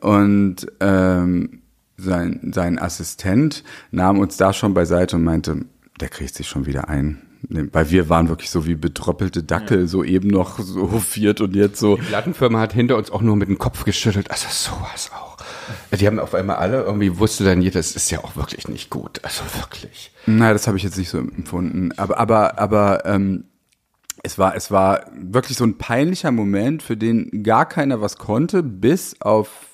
Und 0.00 0.66
ähm, 0.80 1.59
sein 2.00 2.52
sein 2.54 2.78
Assistent 2.78 3.64
nahm 3.90 4.18
uns 4.18 4.36
da 4.36 4.52
schon 4.52 4.74
beiseite 4.74 5.16
und 5.16 5.24
meinte, 5.24 5.64
der 6.00 6.08
kriegt 6.08 6.34
sich 6.34 6.48
schon 6.48 6.66
wieder 6.66 6.88
ein. 6.88 7.22
Weil 7.48 7.90
wir 7.90 8.10
waren 8.10 8.28
wirklich 8.28 8.50
so 8.50 8.66
wie 8.66 8.74
bedroppelte 8.74 9.42
Dackel, 9.42 9.88
so 9.88 10.04
eben 10.04 10.28
noch 10.28 10.58
so 10.58 10.92
hofiert 10.92 11.40
und 11.40 11.56
jetzt 11.56 11.80
so. 11.80 11.96
Die 11.96 12.02
Plattenfirma 12.02 12.60
hat 12.60 12.74
hinter 12.74 12.96
uns 12.96 13.10
auch 13.10 13.22
nur 13.22 13.34
mit 13.34 13.48
dem 13.48 13.58
Kopf 13.58 13.84
geschüttelt. 13.84 14.30
Also 14.30 14.46
sowas 14.50 15.10
auch. 15.14 15.38
Die 15.98 16.06
haben 16.06 16.18
auf 16.18 16.34
einmal 16.34 16.56
alle 16.56 16.82
irgendwie 16.82 17.18
wusste 17.18 17.44
dann 17.44 17.62
jeder, 17.62 17.78
das 17.78 17.96
ist 17.96 18.10
ja 18.10 18.22
auch 18.22 18.36
wirklich 18.36 18.68
nicht 18.68 18.90
gut. 18.90 19.20
Also 19.22 19.42
wirklich. 19.58 20.12
Nein, 20.26 20.52
das 20.52 20.66
habe 20.66 20.76
ich 20.76 20.82
jetzt 20.82 20.98
nicht 20.98 21.08
so 21.08 21.18
empfunden. 21.18 21.92
Aber, 21.96 22.18
aber, 22.18 22.58
aber 22.58 23.06
ähm, 23.06 23.44
es 24.22 24.38
war, 24.38 24.54
es 24.54 24.70
war 24.70 25.06
wirklich 25.14 25.56
so 25.56 25.64
ein 25.64 25.78
peinlicher 25.78 26.32
Moment, 26.32 26.82
für 26.82 26.96
den 26.96 27.42
gar 27.42 27.66
keiner 27.66 28.00
was 28.00 28.18
konnte, 28.18 28.62
bis 28.62 29.20
auf 29.20 29.69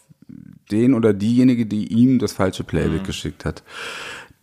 den 0.70 0.94
oder 0.94 1.12
diejenige, 1.12 1.66
die 1.66 1.87
ihm 1.92 2.18
das 2.18 2.32
falsche 2.32 2.64
Playback 2.64 3.04
geschickt 3.04 3.44
hat. 3.44 3.62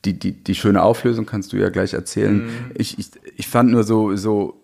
Die, 0.05 0.17
die, 0.17 0.31
die 0.31 0.55
schöne 0.55 0.83
Auflösung 0.83 1.25
kannst 1.25 1.53
du 1.53 1.57
ja 1.57 1.69
gleich 1.69 1.93
erzählen. 1.93 2.49
Ich, 2.75 2.99
ich, 2.99 3.11
ich 3.37 3.47
fand 3.47 3.71
nur 3.71 3.83
so, 3.83 4.15
so, 4.15 4.61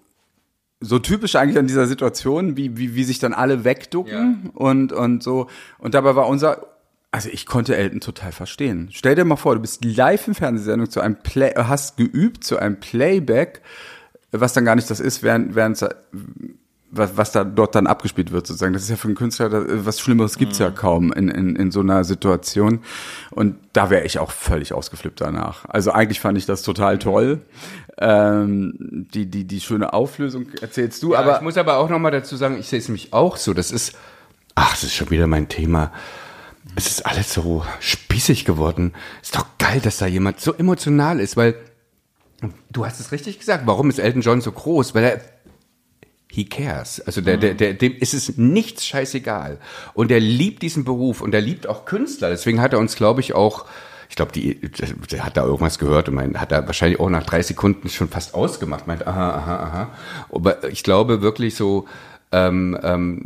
so 0.81 0.99
typisch 0.99 1.35
eigentlich 1.35 1.57
an 1.57 1.67
dieser 1.67 1.87
Situation, 1.87 2.57
wie, 2.57 2.77
wie, 2.77 2.95
wie 2.95 3.03
sich 3.03 3.19
dann 3.19 3.33
alle 3.33 3.63
wegducken 3.63 4.51
und, 4.53 4.91
und 4.91 5.23
so. 5.23 5.47
Und 5.77 5.93
dabei 5.93 6.15
war 6.15 6.27
unser, 6.27 6.67
also 7.11 7.29
ich 7.29 7.45
konnte 7.45 7.75
Elton 7.75 8.01
total 8.01 8.31
verstehen. 8.31 8.89
Stell 8.91 9.15
dir 9.15 9.25
mal 9.25 9.35
vor, 9.35 9.55
du 9.55 9.61
bist 9.61 9.83
live 9.83 10.27
im 10.27 10.35
Fernsehsendung 10.35 10.89
zu 10.89 11.01
einem 11.01 11.17
Play, 11.21 11.53
hast 11.55 11.97
geübt 11.97 12.43
zu 12.43 12.57
einem 12.57 12.79
Playback, 12.79 13.61
was 14.31 14.53
dann 14.53 14.65
gar 14.65 14.75
nicht 14.75 14.89
das 14.89 14.99
ist, 14.99 15.23
während, 15.23 15.55
während 15.55 15.83
was, 16.91 17.17
was 17.17 17.31
da 17.31 17.43
dort 17.43 17.75
dann 17.75 17.87
abgespielt 17.87 18.31
wird 18.31 18.47
sozusagen. 18.47 18.73
Das 18.73 18.83
ist 18.83 18.89
ja 18.89 18.95
für 18.95 19.07
einen 19.07 19.15
Künstler, 19.15 19.49
das, 19.49 19.65
was 19.85 19.99
Schlimmeres 19.99 20.37
gibt's 20.37 20.57
ja 20.57 20.71
kaum 20.71 21.13
in, 21.13 21.29
in, 21.29 21.55
in 21.55 21.71
so 21.71 21.81
einer 21.81 22.03
Situation. 22.03 22.81
Und 23.31 23.55
da 23.73 23.89
wäre 23.89 24.05
ich 24.05 24.19
auch 24.19 24.31
völlig 24.31 24.73
ausgeflippt 24.73 25.21
danach. 25.21 25.65
Also 25.67 25.91
eigentlich 25.91 26.19
fand 26.19 26.37
ich 26.37 26.45
das 26.45 26.61
total 26.61 26.97
toll. 26.97 27.41
Ähm, 27.97 29.07
die, 29.13 29.25
die, 29.25 29.45
die 29.45 29.59
schöne 29.59 29.93
Auflösung 29.93 30.47
erzählst 30.61 31.03
du, 31.03 31.13
Ja, 31.13 31.19
aber 31.19 31.37
ich 31.37 31.41
muss 31.41 31.57
aber 31.57 31.77
auch 31.77 31.89
noch 31.89 31.99
mal 31.99 32.11
dazu 32.11 32.35
sagen, 32.37 32.57
ich 32.59 32.67
sehe 32.67 32.79
es 32.79 32.87
nämlich 32.87 33.13
auch 33.13 33.37
so. 33.37 33.53
Das 33.53 33.71
ist, 33.71 33.95
ach, 34.55 34.71
das 34.71 34.83
ist 34.83 34.95
schon 34.95 35.11
wieder 35.11 35.27
mein 35.27 35.49
Thema. 35.49 35.91
Es 36.75 36.87
ist 36.87 37.05
alles 37.05 37.33
so 37.33 37.65
spießig 37.79 38.45
geworden. 38.45 38.93
Ist 39.21 39.35
doch 39.35 39.45
geil, 39.57 39.79
dass 39.81 39.97
da 39.97 40.05
jemand 40.07 40.39
so 40.39 40.53
emotional 40.53 41.19
ist, 41.19 41.35
weil 41.37 41.55
du 42.71 42.85
hast 42.85 42.99
es 42.99 43.11
richtig 43.11 43.39
gesagt. 43.39 43.67
Warum 43.67 43.89
ist 43.89 43.99
Elton 43.99 44.21
John 44.21 44.41
so 44.41 44.51
groß? 44.51 44.95
Weil 44.95 45.03
er 45.03 45.21
He 46.31 46.45
cares. 46.45 47.01
Also 47.01 47.21
der, 47.21 47.37
der, 47.37 47.55
der, 47.55 47.73
dem 47.73 47.95
ist 47.97 48.13
es 48.13 48.37
nichts 48.37 48.85
scheißegal. 48.85 49.57
Und 49.95 50.11
er 50.11 50.19
liebt 50.19 50.61
diesen 50.61 50.83
Beruf 50.83 51.21
und 51.21 51.33
er 51.33 51.41
liebt 51.41 51.67
auch 51.67 51.85
Künstler. 51.85 52.29
Deswegen 52.29 52.61
hat 52.61 52.71
er 52.71 52.79
uns, 52.79 52.95
glaube 52.95 53.21
ich, 53.21 53.33
auch, 53.33 53.65
ich 54.09 54.15
glaube, 54.15 54.31
die, 54.31 54.59
der 55.11 55.25
hat 55.25 55.37
da 55.37 55.43
irgendwas 55.43 55.79
gehört 55.79 56.07
und 56.07 56.15
mein, 56.15 56.39
hat 56.39 56.51
er 56.51 56.67
wahrscheinlich 56.67 56.99
auch 56.99 57.09
nach 57.09 57.23
drei 57.23 57.41
Sekunden 57.41 57.89
schon 57.89 58.09
fast 58.09 58.35
ausgemacht, 58.35 58.85
meint, 58.85 59.07
aha, 59.07 59.29
aha, 59.31 59.55
aha. 59.55 59.89
Aber 60.31 60.69
ich 60.69 60.83
glaube 60.83 61.23
wirklich 61.23 61.55
so, 61.55 61.87
ähm, 62.31 62.77
ähm, 62.83 63.25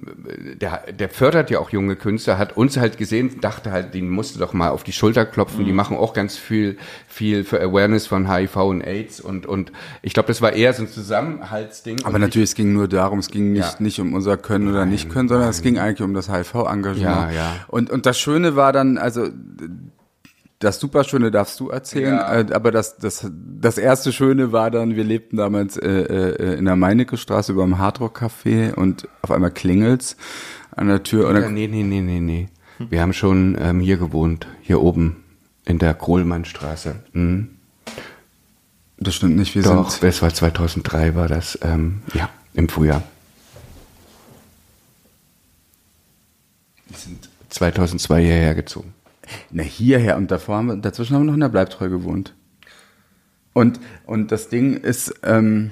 der, 0.61 0.83
der 0.97 1.09
fördert 1.09 1.49
ja 1.49 1.59
auch 1.59 1.71
junge 1.71 1.97
Künstler, 1.97 2.37
hat 2.37 2.55
uns 2.55 2.77
halt 2.77 2.97
gesehen, 2.97 3.41
dachte 3.41 3.71
halt, 3.71 3.93
den 3.93 4.09
musste 4.09 4.39
doch 4.39 4.53
mal 4.53 4.69
auf 4.69 4.83
die 4.83 4.93
Schulter 4.93 5.25
klopfen. 5.25 5.63
Mhm. 5.63 5.65
Die 5.65 5.73
machen 5.73 5.97
auch 5.97 6.13
ganz 6.13 6.37
viel, 6.37 6.77
viel 7.07 7.43
für 7.43 7.61
Awareness 7.61 8.07
von 8.07 8.31
HIV 8.33 8.55
und 8.55 8.81
AIDS 8.81 9.19
und, 9.19 9.45
und 9.45 9.73
ich 10.01 10.13
glaube, 10.13 10.27
das 10.27 10.41
war 10.41 10.53
eher 10.53 10.73
so 10.73 10.83
ein 10.83 10.87
Zusammenhaltsding. 10.87 12.05
Aber 12.05 12.17
natürlich, 12.17 12.51
es 12.51 12.55
ging 12.55 12.71
nur 12.71 12.87
darum, 12.87 13.19
es 13.19 13.29
ging 13.29 13.51
nicht, 13.51 13.73
Ja. 13.73 13.75
nicht 13.79 13.99
um 13.99 14.13
unser 14.13 14.37
Können 14.37 14.69
oder 14.69 14.85
nicht 14.85 15.09
Können, 15.09 15.27
sondern 15.27 15.49
es 15.49 15.61
ging 15.61 15.77
eigentlich 15.79 16.01
um 16.01 16.13
das 16.13 16.29
HIV-Engagement. 16.31 17.01
Ja, 17.03 17.31
ja. 17.31 17.55
Und, 17.67 17.89
und 17.89 18.05
das 18.05 18.17
Schöne 18.17 18.55
war 18.55 18.71
dann, 18.71 18.97
also 18.97 19.27
das 20.63 20.79
Superschöne 20.79 21.29
darfst 21.31 21.59
du 21.59 21.69
erzählen, 21.69 22.15
Ja. 22.15 22.39
äh, 22.41 22.45
aber 22.53 22.71
das, 22.71 22.97
das, 22.97 23.27
das 23.59 23.77
erste 23.77 24.11
Schöne 24.13 24.51
war 24.51 24.71
dann, 24.71 24.95
wir 24.95 25.03
lebten 25.03 25.37
damals 25.37 25.77
äh, 25.77 25.89
äh, 25.89 26.57
in 26.57 26.65
der 26.65 26.75
Meinecke 26.75 27.17
Straße 27.17 27.51
über 27.51 27.63
dem 27.63 27.77
Hardrock 27.77 28.21
Café 28.21 28.73
und 28.73 29.07
auf 29.21 29.31
einmal 29.31 29.51
klingelt's 29.51 30.15
an 30.75 30.87
der 30.87 31.03
Tür 31.03 31.31
Ja, 31.39 31.49
nee, 31.49 31.67
nee, 31.67 31.83
nee, 31.83 32.01
nee, 32.01 32.19
nee. 32.19 32.49
Wir 32.89 33.01
haben 33.01 33.13
schon 33.13 33.57
ähm, 33.59 33.79
hier 33.79 33.97
gewohnt, 33.97 34.47
hier 34.61 34.81
oben 34.81 35.23
in 35.65 35.77
der 35.79 35.93
Kohlmannstraße. 35.93 36.95
Mhm. 37.13 37.49
das 38.97 39.15
stimmt 39.15 39.35
nicht, 39.35 39.53
wir 39.55 39.61
Doch, 39.63 39.89
sind 39.89 40.03
das 40.03 40.21
war 40.21 40.33
2003 40.33 41.15
war 41.15 41.27
das, 41.27 41.57
ähm, 41.61 42.01
ja, 42.13 42.29
im 42.53 42.69
Frühjahr. 42.69 43.03
Wir 46.87 46.97
sind 46.97 47.29
2002 47.49 48.21
hierher 48.21 48.55
gezogen. 48.55 48.93
Na, 49.51 49.63
hierher 49.63 50.17
und 50.17 50.31
davor 50.31 50.57
haben 50.57 50.67
wir, 50.67 50.75
dazwischen 50.77 51.15
haben 51.15 51.21
wir 51.23 51.27
noch 51.27 51.33
in 51.35 51.39
der 51.39 51.49
Bleibtreu 51.49 51.89
gewohnt. 51.89 52.35
Und, 53.53 53.79
und 54.05 54.31
das 54.31 54.49
Ding 54.49 54.75
ist, 54.77 55.13
ähm, 55.23 55.71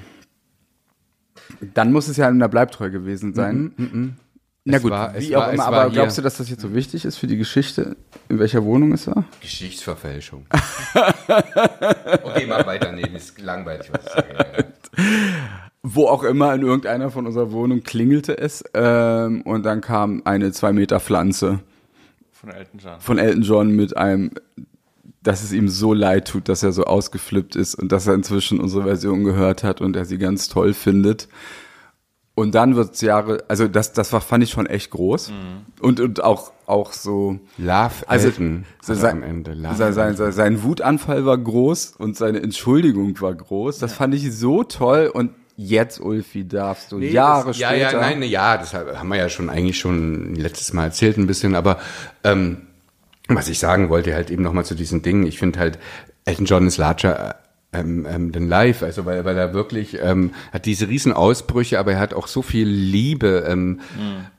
dann 1.74 1.92
muss 1.92 2.08
es 2.08 2.16
ja 2.16 2.28
in 2.28 2.38
der 2.38 2.48
Bleibtreu 2.48 2.90
gewesen 2.90 3.34
sein. 3.34 4.16
Na 4.64 4.76
Es 4.76 4.82
gut, 4.82 4.92
war- 4.92 5.18
wie 5.18 5.32
war- 5.32 5.48
auch 5.48 5.52
immer, 5.52 5.64
aber 5.66 5.90
glaubst 5.90 6.16
du, 6.18 6.22
dass 6.22 6.36
das 6.36 6.48
jetzt 6.48 6.62
so 6.62 6.72
wichtig 6.72 7.04
ist 7.04 7.16
für 7.18 7.26
die 7.26 7.36
Geschichte, 7.36 7.96
in 8.28 8.38
welcher 8.38 8.64
Wohnung 8.64 8.92
es 8.92 9.08
war? 9.08 9.24
Geschichtsverfälschung. 9.40 10.46
okay, 12.22 12.46
mach 12.48 12.64
weiter. 12.66 12.92
Nee, 12.92 13.02
das 13.12 13.24
ist 13.24 13.40
langweilig, 13.40 13.90
was 13.92 14.04
ich 14.06 14.12
sage. 14.12 14.64
Wo 15.82 16.06
auch 16.06 16.22
immer, 16.22 16.54
in 16.54 16.62
irgendeiner 16.62 17.10
von 17.10 17.26
unserer 17.26 17.50
Wohnungen 17.50 17.82
klingelte 17.82 18.38
es 18.38 18.62
ähm, 18.72 19.42
und 19.42 19.64
dann 19.64 19.80
kam 19.80 20.22
eine 20.24 20.52
zwei 20.52 20.72
Meter 20.72 21.00
Pflanze 21.00 21.58
Von 22.42 22.50
Elton 22.50 22.80
John. 22.80 23.00
von 23.00 23.18
Elton 23.18 23.42
John 23.42 23.70
mit 23.70 23.96
einem, 23.96 24.32
dass 25.22 25.44
es 25.44 25.52
ihm 25.52 25.68
so 25.68 25.94
leid 25.94 26.26
tut, 26.26 26.48
dass 26.48 26.64
er 26.64 26.72
so 26.72 26.82
ausgeflippt 26.82 27.54
ist 27.54 27.76
und 27.76 27.92
dass 27.92 28.08
er 28.08 28.14
inzwischen 28.14 28.58
unsere 28.58 28.82
Version 28.82 29.22
gehört 29.22 29.62
hat 29.62 29.80
und 29.80 29.94
er 29.94 30.04
sie 30.04 30.18
ganz 30.18 30.48
toll 30.48 30.74
findet. 30.74 31.28
Und 32.34 32.56
dann 32.56 32.74
wird's 32.74 33.00
Jahre, 33.00 33.44
also 33.46 33.68
das, 33.68 33.92
das 33.92 34.12
war, 34.12 34.20
fand 34.20 34.42
ich 34.42 34.50
schon 34.50 34.66
echt 34.66 34.90
groß. 34.90 35.32
Und, 35.80 36.00
und 36.00 36.24
auch, 36.24 36.52
auch 36.66 36.92
so, 36.92 37.38
Love 37.58 37.92
also, 38.08 38.26
Elton 38.26 38.64
so 38.80 38.94
sein, 38.94 39.18
am 39.18 39.22
Ende. 39.22 39.54
Love 39.54 39.76
sein, 39.76 39.92
sein, 39.92 40.16
sein, 40.16 40.32
sein 40.32 40.62
Wutanfall 40.64 41.24
war 41.24 41.38
groß 41.38 41.94
und 41.98 42.16
seine 42.16 42.42
Entschuldigung 42.42 43.20
war 43.20 43.34
groß. 43.34 43.78
Das 43.78 43.92
fand 43.92 44.14
ich 44.14 44.34
so 44.36 44.64
toll 44.64 45.12
und 45.14 45.30
jetzt, 45.56 46.00
Ulfi, 46.00 46.46
darfst 46.46 46.92
du 46.92 46.98
Jahre 46.98 47.48
das, 47.48 47.58
ja, 47.58 47.68
später. 47.68 47.92
Ja, 47.92 48.00
nein, 48.00 48.18
ne, 48.20 48.26
ja, 48.26 48.56
das 48.56 48.74
haben 48.74 49.08
wir 49.08 49.16
ja 49.16 49.28
schon 49.28 49.50
eigentlich 49.50 49.78
schon 49.78 50.34
letztes 50.34 50.72
Mal 50.72 50.84
erzählt 50.84 51.18
ein 51.18 51.26
bisschen, 51.26 51.54
aber 51.54 51.78
ähm, 52.24 52.68
was 53.28 53.48
ich 53.48 53.58
sagen 53.58 53.88
wollte 53.88 54.14
halt 54.14 54.30
eben 54.30 54.42
nochmal 54.42 54.64
zu 54.64 54.74
diesen 54.74 55.02
Dingen, 55.02 55.26
ich 55.26 55.38
finde 55.38 55.58
halt, 55.58 55.78
Elton 56.24 56.46
John 56.46 56.66
ist 56.66 56.76
larger 56.76 57.41
ähm, 57.74 58.06
ähm, 58.08 58.32
denn 58.32 58.48
live, 58.48 58.82
also 58.82 59.06
weil, 59.06 59.24
weil 59.24 59.36
er 59.38 59.54
wirklich 59.54 59.98
ähm, 60.02 60.32
hat 60.52 60.66
diese 60.66 60.88
riesen 60.88 61.12
Ausbrüche, 61.12 61.78
aber 61.78 61.92
er 61.92 62.00
hat 62.00 62.12
auch 62.12 62.26
so 62.26 62.42
viel 62.42 62.68
Liebe. 62.68 63.46
Ähm, 63.48 63.80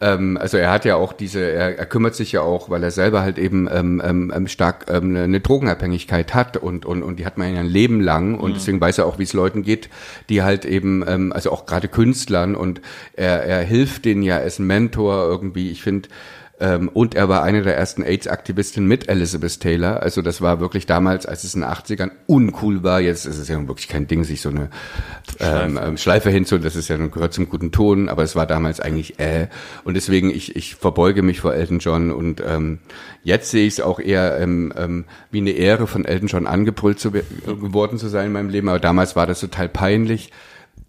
ähm, 0.02 0.38
also 0.38 0.58
er 0.58 0.72
hat 0.72 0.86
ja 0.86 0.98
auch 0.98 1.14
diese, 1.14 1.40
er, 1.40 1.80
er 1.80 1.86
kümmert 1.88 2.14
sich 2.14 2.32
ja 2.32 2.42
auch, 2.42 2.70
weil 2.70 2.84
er 2.84 2.92
selber 2.92 3.22
halt 3.22 3.40
eben 3.40 3.68
ähm, 3.72 4.02
ähm, 4.06 4.32
ähm, 4.36 4.48
stark 4.48 4.86
ähm, 4.90 5.16
eine, 5.16 5.40
Drogenabhängigkeit 5.40 6.36
hat 6.36 6.58
und, 6.58 6.86
und, 6.86 7.02
und 7.02 7.18
die 7.18 7.26
hat 7.26 7.40
man 7.40 7.52
ja 7.54 7.60
ein 7.60 7.66
Leben 7.66 8.02
lang 8.02 8.38
und 8.40 8.56
deswegen 8.56 8.80
weiß 8.80 9.00
er 9.00 9.08
auch, 9.08 9.18
wie 9.18 9.24
es 9.24 9.34
Leuten 9.34 9.64
geht, 9.64 9.90
die 10.30 10.44
halt 10.44 10.64
eben, 10.64 11.04
ähm, 11.08 11.34
also 11.34 11.52
auch 11.52 11.66
gerade 11.66 11.88
Künstlern 11.88 12.56
und 12.56 12.82
er, 13.14 13.44
er 13.46 13.62
hilft 13.62 14.06
denen 14.06 14.22
ja 14.22 14.38
als 14.38 14.60
Mentor 14.60 15.26
irgendwie. 15.26 15.72
Ich 15.72 15.82
finde, 15.82 16.08
ähm, 16.64 16.88
und 16.88 17.14
er 17.14 17.28
war 17.28 17.44
eine 17.44 17.62
der 17.62 17.76
ersten 17.76 18.04
AIDS-Aktivistinnen 18.04 18.88
mit 18.88 19.10
Elizabeth 19.10 19.60
Taylor. 19.60 20.02
Also 20.02 20.22
das 20.22 20.40
war 20.40 20.62
wirklich 20.62 20.86
damals, 20.86 21.26
als 21.26 21.44
es 21.44 21.56
in 21.56 21.62
den 21.62 21.70
80ern 21.70 22.12
uncool 22.26 22.84
war. 22.84 23.02
Jetzt 23.02 23.26
ist 23.26 23.38
es 23.38 23.50
ja 23.50 23.58
nun 23.58 23.68
wirklich 23.68 23.90
kein 23.90 24.08
Ding, 24.08 24.24
sich 24.24 24.40
so 24.40 24.48
eine 24.48 24.70
ähm, 25.42 25.78
ähm, 25.84 25.98
Schleife 25.98 26.30
hinzu. 26.30 26.58
Das 26.58 26.78
ist 26.78 26.88
ja 26.88 26.98
nun 26.98 27.12
gehört 27.12 27.34
zum 27.34 27.50
guten 27.50 27.74
Ton, 27.74 28.08
aber 28.08 28.24
es 28.24 28.38
war 28.38 28.48
damals 28.48 28.80
eigentlich 28.80 29.20
äh. 29.20 29.50
Und 29.84 29.96
deswegen, 29.96 30.30
ich, 30.30 30.56
ich 30.56 30.76
verbeuge 30.76 31.22
mich 31.22 31.42
vor 31.42 31.54
Elton 31.54 31.80
John 31.80 32.12
und 32.12 32.42
ähm, 32.48 32.80
jetzt 33.24 33.52
sehe 33.52 33.68
ich 33.68 33.74
es 33.74 33.80
auch 33.82 34.00
eher 34.00 34.40
ähm, 34.40 34.72
ähm, 34.78 35.04
wie 35.32 35.40
eine 35.40 35.52
Ehre, 35.52 35.86
von 35.86 36.06
Elton 36.06 36.30
John 36.30 36.48
angebrüllt 36.48 36.98
zu, 36.98 37.12
geworden 37.12 37.98
zu 37.98 38.08
sein 38.08 38.28
in 38.28 38.32
meinem 38.32 38.50
Leben. 38.50 38.70
Aber 38.70 38.80
damals 38.80 39.18
war 39.18 39.28
das 39.28 39.42
total 39.42 39.68
peinlich. 39.68 40.32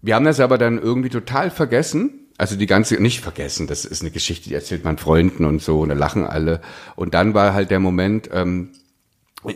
Wir 0.01 0.15
haben 0.15 0.23
das 0.23 0.39
aber 0.39 0.57
dann 0.57 0.79
irgendwie 0.81 1.09
total 1.09 1.51
vergessen. 1.51 2.24
Also 2.37 2.57
die 2.57 2.65
ganze, 2.65 3.01
nicht 3.01 3.21
vergessen, 3.21 3.67
das 3.67 3.85
ist 3.85 4.01
eine 4.01 4.11
Geschichte, 4.11 4.49
die 4.49 4.55
erzählt 4.55 4.83
man 4.83 4.97
Freunden 4.97 5.45
und 5.45 5.61
so, 5.61 5.81
und 5.81 5.89
da 5.89 5.95
lachen 5.95 6.25
alle. 6.25 6.61
Und 6.95 7.13
dann 7.13 7.33
war 7.33 7.53
halt 7.53 7.71
der 7.71 7.79
Moment, 7.79 8.29
ähm, 8.33 8.71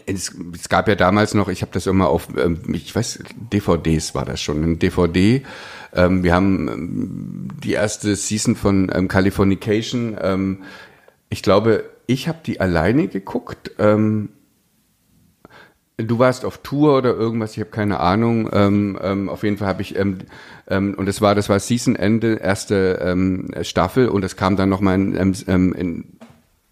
es, 0.06 0.34
es 0.54 0.70
gab 0.70 0.88
ja 0.88 0.96
damals 0.96 1.34
noch, 1.34 1.50
ich 1.50 1.62
habe 1.62 1.72
das 1.74 1.88
immer 1.88 2.10
auf, 2.10 2.28
ähm, 2.38 2.62
ich 2.74 2.96
weiß, 2.96 3.20
DVDs 3.52 4.16
war 4.16 4.26
das 4.26 4.42
schon, 4.42 4.64
ein 4.64 4.80
DVD. 4.80 5.44
Ähm, 5.94 6.24
wir 6.24 6.34
haben 6.34 6.68
ähm, 6.68 7.48
die 7.64 7.74
erste 7.74 8.16
Season 8.16 8.56
von 8.56 8.92
ähm, 8.94 9.08
Californication. 9.08 10.18
Ähm, 10.22 10.64
ich 11.30 11.44
glaube, 11.44 11.84
ich 12.08 12.28
habe 12.28 12.40
die 12.46 12.60
alleine 12.60 13.08
geguckt. 13.08 13.72
Ähm, 13.80 14.30
Du 16.08 16.18
warst 16.18 16.46
auf 16.46 16.60
Tour 16.60 16.98
oder 16.98 17.14
irgendwas, 17.14 17.54
ich 17.54 17.60
habe 17.60 17.72
keine 17.72 18.00
Ahnung. 18.00 18.50
Ähm, 18.54 18.98
ähm, 19.02 19.28
auf 19.28 19.44
jeden 19.44 19.58
Fall 19.58 19.68
habe 19.68 19.82
ich 19.82 19.98
ähm, 19.98 20.20
ähm, 20.70 20.94
und 20.96 21.08
das 21.08 21.20
war 21.20 21.36
das 21.36 21.50
war 21.50 21.60
Seasonende 21.60 22.36
erste 22.36 23.00
ähm, 23.04 23.50
Staffel 23.64 24.08
und 24.08 24.24
es 24.24 24.38
kam 24.38 24.56
dann 24.56 24.70
noch 24.70 24.80
mal 24.80 24.96
in, 24.96 25.16
ähm, 25.16 25.34
ähm, 25.48 25.74
in, 25.74 26.06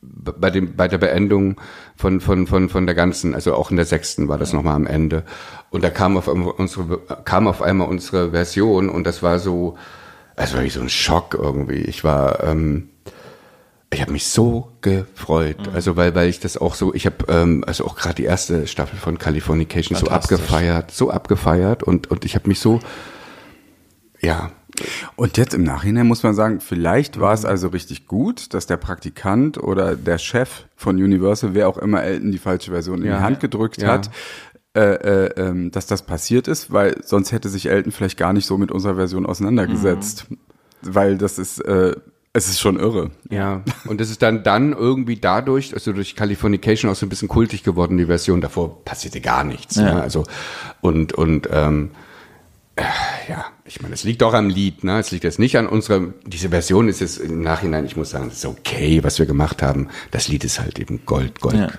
bei 0.02 0.50
dem 0.50 0.76
bei 0.78 0.88
der 0.88 0.98
Beendung 0.98 1.60
von 1.98 2.22
von 2.22 2.48
von 2.48 2.70
von 2.70 2.86
der 2.86 2.96
ganzen, 2.96 3.36
also 3.36 3.54
auch 3.54 3.70
in 3.70 3.76
der 3.76 3.86
sechsten 3.86 4.30
war 4.30 4.38
das 4.38 4.54
noch 4.54 4.64
mal 4.64 4.76
am 4.76 4.88
Ende 4.88 5.24
und 5.72 5.84
da 5.84 5.90
kam 5.90 6.16
auf 6.16 6.30
einmal 6.30 6.54
unsere 6.58 7.00
kam 7.26 7.48
auf 7.48 7.62
einmal 7.62 7.90
unsere 7.90 8.32
Version 8.32 8.88
und 8.90 9.06
das 9.06 9.24
war 9.24 9.40
so, 9.40 9.78
es 10.38 10.54
war 10.56 10.64
wie 10.64 10.70
so 10.70 10.80
ein 10.80 10.90
Schock 10.90 11.34
irgendwie. 11.34 11.82
Ich 11.82 12.06
war 12.06 12.44
ähm, 12.44 12.90
ich 13.94 14.02
habe 14.02 14.12
mich 14.12 14.28
so 14.28 14.74
gefreut, 14.82 15.70
also 15.74 15.96
weil 15.96 16.14
weil 16.14 16.30
ich 16.30 16.40
das 16.40 16.58
auch 16.58 16.76
so, 16.76 16.94
ich 16.94 17.06
habe 17.06 17.18
ähm, 17.30 17.64
also 17.66 17.86
auch 17.86 17.96
gerade 17.96 18.16
die 18.16 18.26
erste 18.26 18.68
Staffel 18.68 19.00
von 19.00 19.18
Californication 19.18 19.98
so 19.98 20.08
abgefeiert, 20.08 20.92
so 20.92 21.10
abgefeiert 21.10 21.84
und 21.84 22.12
und 22.12 22.26
ich 22.26 22.36
habe 22.36 22.48
mich 22.50 22.60
so 22.60 22.80
ja 24.22 24.52
Und 25.16 25.38
jetzt 25.38 25.54
im 25.54 25.64
Nachhinein 25.64 26.06
muss 26.06 26.22
man 26.24 26.34
sagen, 26.36 26.60
vielleicht 26.60 27.20
war 27.20 27.34
es 27.34 27.46
also 27.46 27.70
richtig 27.70 28.08
gut, 28.08 28.54
dass 28.54 28.68
der 28.68 28.78
Praktikant 28.78 29.58
oder 29.58 29.96
der 29.96 30.18
Chef 30.18 30.66
von 30.76 30.98
Universal, 30.98 31.54
wer 31.56 31.68
auch 31.70 31.78
immer 31.78 32.04
Elton 32.04 32.32
die 32.32 32.38
falsche 32.38 32.72
Version 32.72 33.02
in 33.02 33.08
Ja. 33.08 33.18
die 33.18 33.24
Hand 33.24 33.40
gedrückt 33.40 33.82
Ja. 33.82 33.88
hat, 33.88 34.12
äh, 34.76 34.82
äh, 34.82 35.34
ähm, 35.42 35.72
dass 35.72 35.88
das 35.88 36.04
passiert 36.04 36.48
ist, 36.48 36.72
weil 36.72 37.02
sonst 37.04 37.32
hätte 37.32 37.50
sich 37.50 37.68
Elton 37.70 37.92
vielleicht 37.92 38.18
gar 38.18 38.34
nicht 38.34 38.46
so 38.46 38.58
mit 38.58 38.70
unserer 38.72 38.96
Version 38.96 39.26
auseinandergesetzt. 39.26 40.28
Weil 40.84 41.18
das 41.18 41.40
ist, 41.40 41.60
äh, 41.62 41.96
es 42.34 42.48
ist 42.48 42.60
schon 42.60 42.78
irre. 42.80 43.12
Ja, 43.30 43.62
und 43.86 44.00
es 44.02 44.10
ist 44.10 44.22
dann 44.22 44.44
dann 44.44 44.74
irgendwie 44.74 45.16
dadurch, 45.18 45.74
also 45.74 45.92
durch 45.94 46.16
Californication 46.16 46.92
auch 46.92 46.96
so 46.96 47.06
ein 47.06 47.10
bisschen 47.10 47.28
kultig 47.28 47.64
geworden, 47.64 47.98
die 47.98 48.06
Version. 48.06 48.42
Davor 48.42 48.84
passierte 48.84 49.22
gar 49.22 49.44
nichts. 49.44 49.76
Ja. 49.78 49.96
Ne? 49.96 50.02
Also 50.02 50.24
und 50.82 51.14
und 51.14 51.50
ähm, 51.52 51.92
äh, 52.76 52.84
ja, 53.28 53.46
ich 53.66 53.82
meine, 53.82 53.96
es 53.96 54.04
liegt 54.04 54.22
auch 54.22 54.34
am 54.36 54.50
Lied, 54.50 54.84
ne? 54.84 55.00
Es 55.00 55.10
liegt 55.12 55.24
jetzt 55.24 55.40
nicht 55.40 55.58
an 55.58 55.68
unserer. 55.68 56.02
Diese 56.26 56.50
Version 56.50 56.88
ist 56.90 57.00
jetzt 57.00 57.18
im 57.18 57.42
Nachhinein, 57.42 57.86
ich 57.86 57.96
muss 57.98 58.12
sagen, 58.12 58.28
es 58.28 58.38
ist 58.38 58.46
okay, 58.46 59.04
was 59.04 59.18
wir 59.18 59.26
gemacht 59.26 59.64
haben. 59.64 59.88
Das 60.12 60.28
Lied 60.28 60.44
ist 60.44 60.60
halt 60.60 60.78
eben 60.78 61.06
Gold, 61.06 61.42
Gold. 61.42 61.56
Ja. 61.56 61.70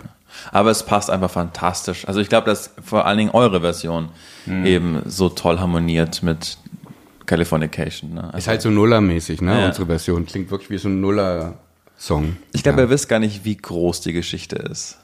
Aber 0.53 0.71
es 0.71 0.85
passt 0.85 1.09
einfach 1.11 1.31
fantastisch. 1.31 2.07
Also 2.07 2.21
ich 2.21 2.29
glaube, 2.29 2.47
dass 2.47 2.73
vor 2.85 3.07
allen 3.07 3.19
Dingen 3.19 3.31
eure 3.31 3.61
Version 3.61 4.09
Mhm. 4.47 4.65
eben 4.67 5.03
so 5.05 5.29
toll 5.29 5.59
harmoniert 5.61 6.23
mit 6.23 6.57
Californication. 7.29 8.15
Ne? 8.15 8.25
Also 8.25 8.39
Ist 8.39 8.49
halt 8.49 8.63
so 8.63 8.71
Nullermäßig, 8.71 9.41
ne? 9.41 9.61
Ja. 9.61 9.67
Unsere 9.69 9.87
Version 9.87 10.27
klingt 10.27 10.51
wirklich 10.51 10.71
wie 10.71 10.79
so 10.79 10.89
ein 10.89 11.01
Nuller-Song. 11.01 12.37
ich 12.53 12.63
glaube, 12.65 12.81
ihr 12.81 12.91
wisst 12.91 13.09
gar 13.09 13.21
nicht, 13.21 13.45
wie 13.45 13.57
groß 13.57 14.01
die 14.01 14.13
Geschichte 14.13 14.57
ist. 14.57 14.99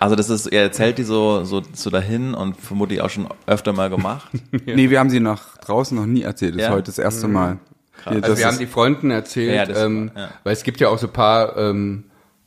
Also 0.00 0.14
das 0.14 0.30
ist, 0.30 0.46
er 0.46 0.62
erzählt 0.62 0.96
die 0.98 1.02
so, 1.02 1.42
so, 1.44 1.60
so 1.72 1.90
dahin 1.90 2.32
und 2.34 2.56
vermutlich 2.56 3.00
auch 3.00 3.10
schon 3.10 3.28
öfter 3.46 3.72
mal 3.72 3.90
gemacht. 3.90 4.30
Nee, 4.64 4.90
wir 4.90 5.00
haben 5.00 5.10
sie 5.10 5.18
nach 5.20 5.58
draußen 5.58 5.96
noch 5.98 6.06
nie 6.06 6.22
erzählt. 6.22 6.54
Das 6.54 6.62
ist 6.62 6.68
Ja? 6.68 6.72
heute 6.74 6.86
das 6.86 6.98
erste 6.98 7.26
Mal. 7.28 7.58
Hier, 8.04 8.12
Also 8.12 8.20
das 8.28 8.38
wir 8.38 8.46
haben 8.46 8.52
ist- 8.52 8.60
die 8.60 8.66
Freunden 8.68 9.10
erzählt, 9.10 9.68
Ja, 9.70 9.84
ähm, 9.84 10.12
ja. 10.16 10.28
weil 10.44 10.52
es 10.52 10.62
gibt 10.62 10.78
ja 10.78 10.88
auch 10.88 10.98
so 10.98 11.08
ein 11.08 11.12
paar, 11.12 11.56
ähm, 11.56 12.04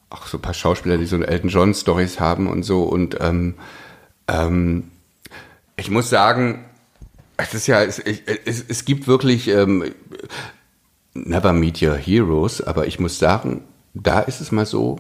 auch 0.10 0.26
so 0.28 0.38
ein 0.38 0.42
paar 0.42 0.54
Schauspieler, 0.54 0.98
die 0.98 1.06
so 1.06 1.18
Elton 1.22 1.50
John 1.50 1.74
Stories 1.74 2.22
haben 2.22 2.48
und 2.48 2.64
so 2.64 2.84
und 2.84 3.18
ähm, 3.20 3.56
ähm, 4.30 4.86
ich 5.76 5.90
muss 5.92 6.10
sagen, 6.10 6.64
es 7.42 7.54
ist 7.54 7.68
ja, 7.68 7.84
es, 7.84 8.00
es, 8.00 8.66
es 8.68 8.86
gibt 8.86 9.08
wirklich, 9.08 9.48
ähm, 9.48 9.86
never 11.14 11.54
meet 11.54 11.82
your 11.82 11.96
heroes, 11.96 12.62
aber 12.62 12.88
ich 12.88 13.00
muss 13.00 13.20
sagen, 13.20 13.64
da 13.94 14.20
ist 14.22 14.42
es 14.42 14.52
mal 14.52 14.66
so, 14.66 14.98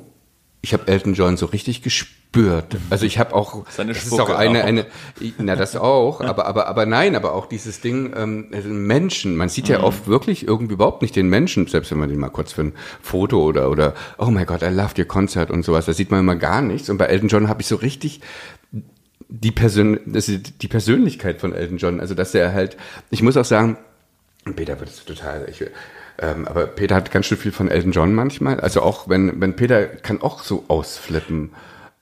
ich 0.63 0.73
habe 0.73 0.87
Elton 0.87 1.13
John 1.15 1.37
so 1.37 1.47
richtig 1.47 1.81
gespürt. 1.81 2.77
Also 2.91 3.05
ich 3.05 3.17
habe 3.17 3.33
auch, 3.33 3.65
Seine 3.69 3.93
das 3.93 4.03
ist 4.05 4.19
auch 4.19 4.29
eine, 4.29 4.61
auch. 4.61 4.67
eine, 4.67 4.85
na 5.39 5.55
das 5.55 5.75
auch, 5.75 6.21
aber 6.21 6.45
aber 6.45 6.67
aber 6.67 6.85
nein, 6.85 7.15
aber 7.15 7.33
auch 7.33 7.47
dieses 7.47 7.81
Ding 7.81 8.13
ähm, 8.15 8.49
Menschen. 8.85 9.35
Man 9.37 9.49
sieht 9.49 9.67
ja 9.69 9.79
Mhm. 9.79 9.83
oft 9.85 10.07
wirklich 10.07 10.47
irgendwie 10.47 10.75
überhaupt 10.75 11.01
nicht 11.01 11.15
den 11.15 11.29
Menschen, 11.29 11.65
selbst 11.65 11.89
wenn 11.91 11.97
man 11.97 12.09
den 12.09 12.19
mal 12.19 12.29
kurz 12.29 12.53
für 12.53 12.61
ein 12.61 12.73
Foto 13.01 13.41
oder 13.43 13.71
oder 13.71 13.95
oh 14.19 14.27
my 14.27 14.45
God, 14.45 14.61
I 14.61 14.67
loved 14.67 14.99
your 14.99 15.05
Konzert 15.05 15.49
und 15.49 15.63
sowas, 15.63 15.87
da 15.87 15.93
sieht 15.93 16.11
man 16.11 16.19
immer 16.19 16.35
gar 16.35 16.61
nichts. 16.61 16.89
Und 16.91 16.97
bei 16.97 17.05
Elton 17.05 17.29
John 17.29 17.49
habe 17.49 17.61
ich 17.61 17.67
so 17.67 17.77
richtig 17.77 18.21
die 19.31 19.51
Persön 19.51 19.99
das 20.05 20.25
die 20.27 20.67
Persönlichkeit 20.67 21.39
von 21.39 21.53
Elton 21.53 21.77
John. 21.77 21.99
Also 21.99 22.13
dass 22.13 22.35
er 22.35 22.53
halt, 22.53 22.77
ich 23.09 23.23
muss 23.23 23.37
auch 23.37 23.45
sagen, 23.45 23.77
Peter 24.55 24.79
wird 24.79 24.89
es 24.89 25.03
total. 25.05 25.47
Ich, 25.49 25.63
ähm, 26.19 26.47
aber 26.47 26.67
Peter 26.67 26.95
hat 26.95 27.09
ganz 27.11 27.25
schön 27.25 27.37
viel 27.37 27.51
von 27.51 27.67
Elton 27.69 27.91
John 27.91 28.13
manchmal. 28.13 28.59
Also 28.59 28.81
auch 28.81 29.07
wenn, 29.09 29.39
wenn 29.41 29.55
Peter 29.55 29.85
kann 29.87 30.21
auch 30.21 30.43
so 30.43 30.65
ausflippen. 30.67 31.51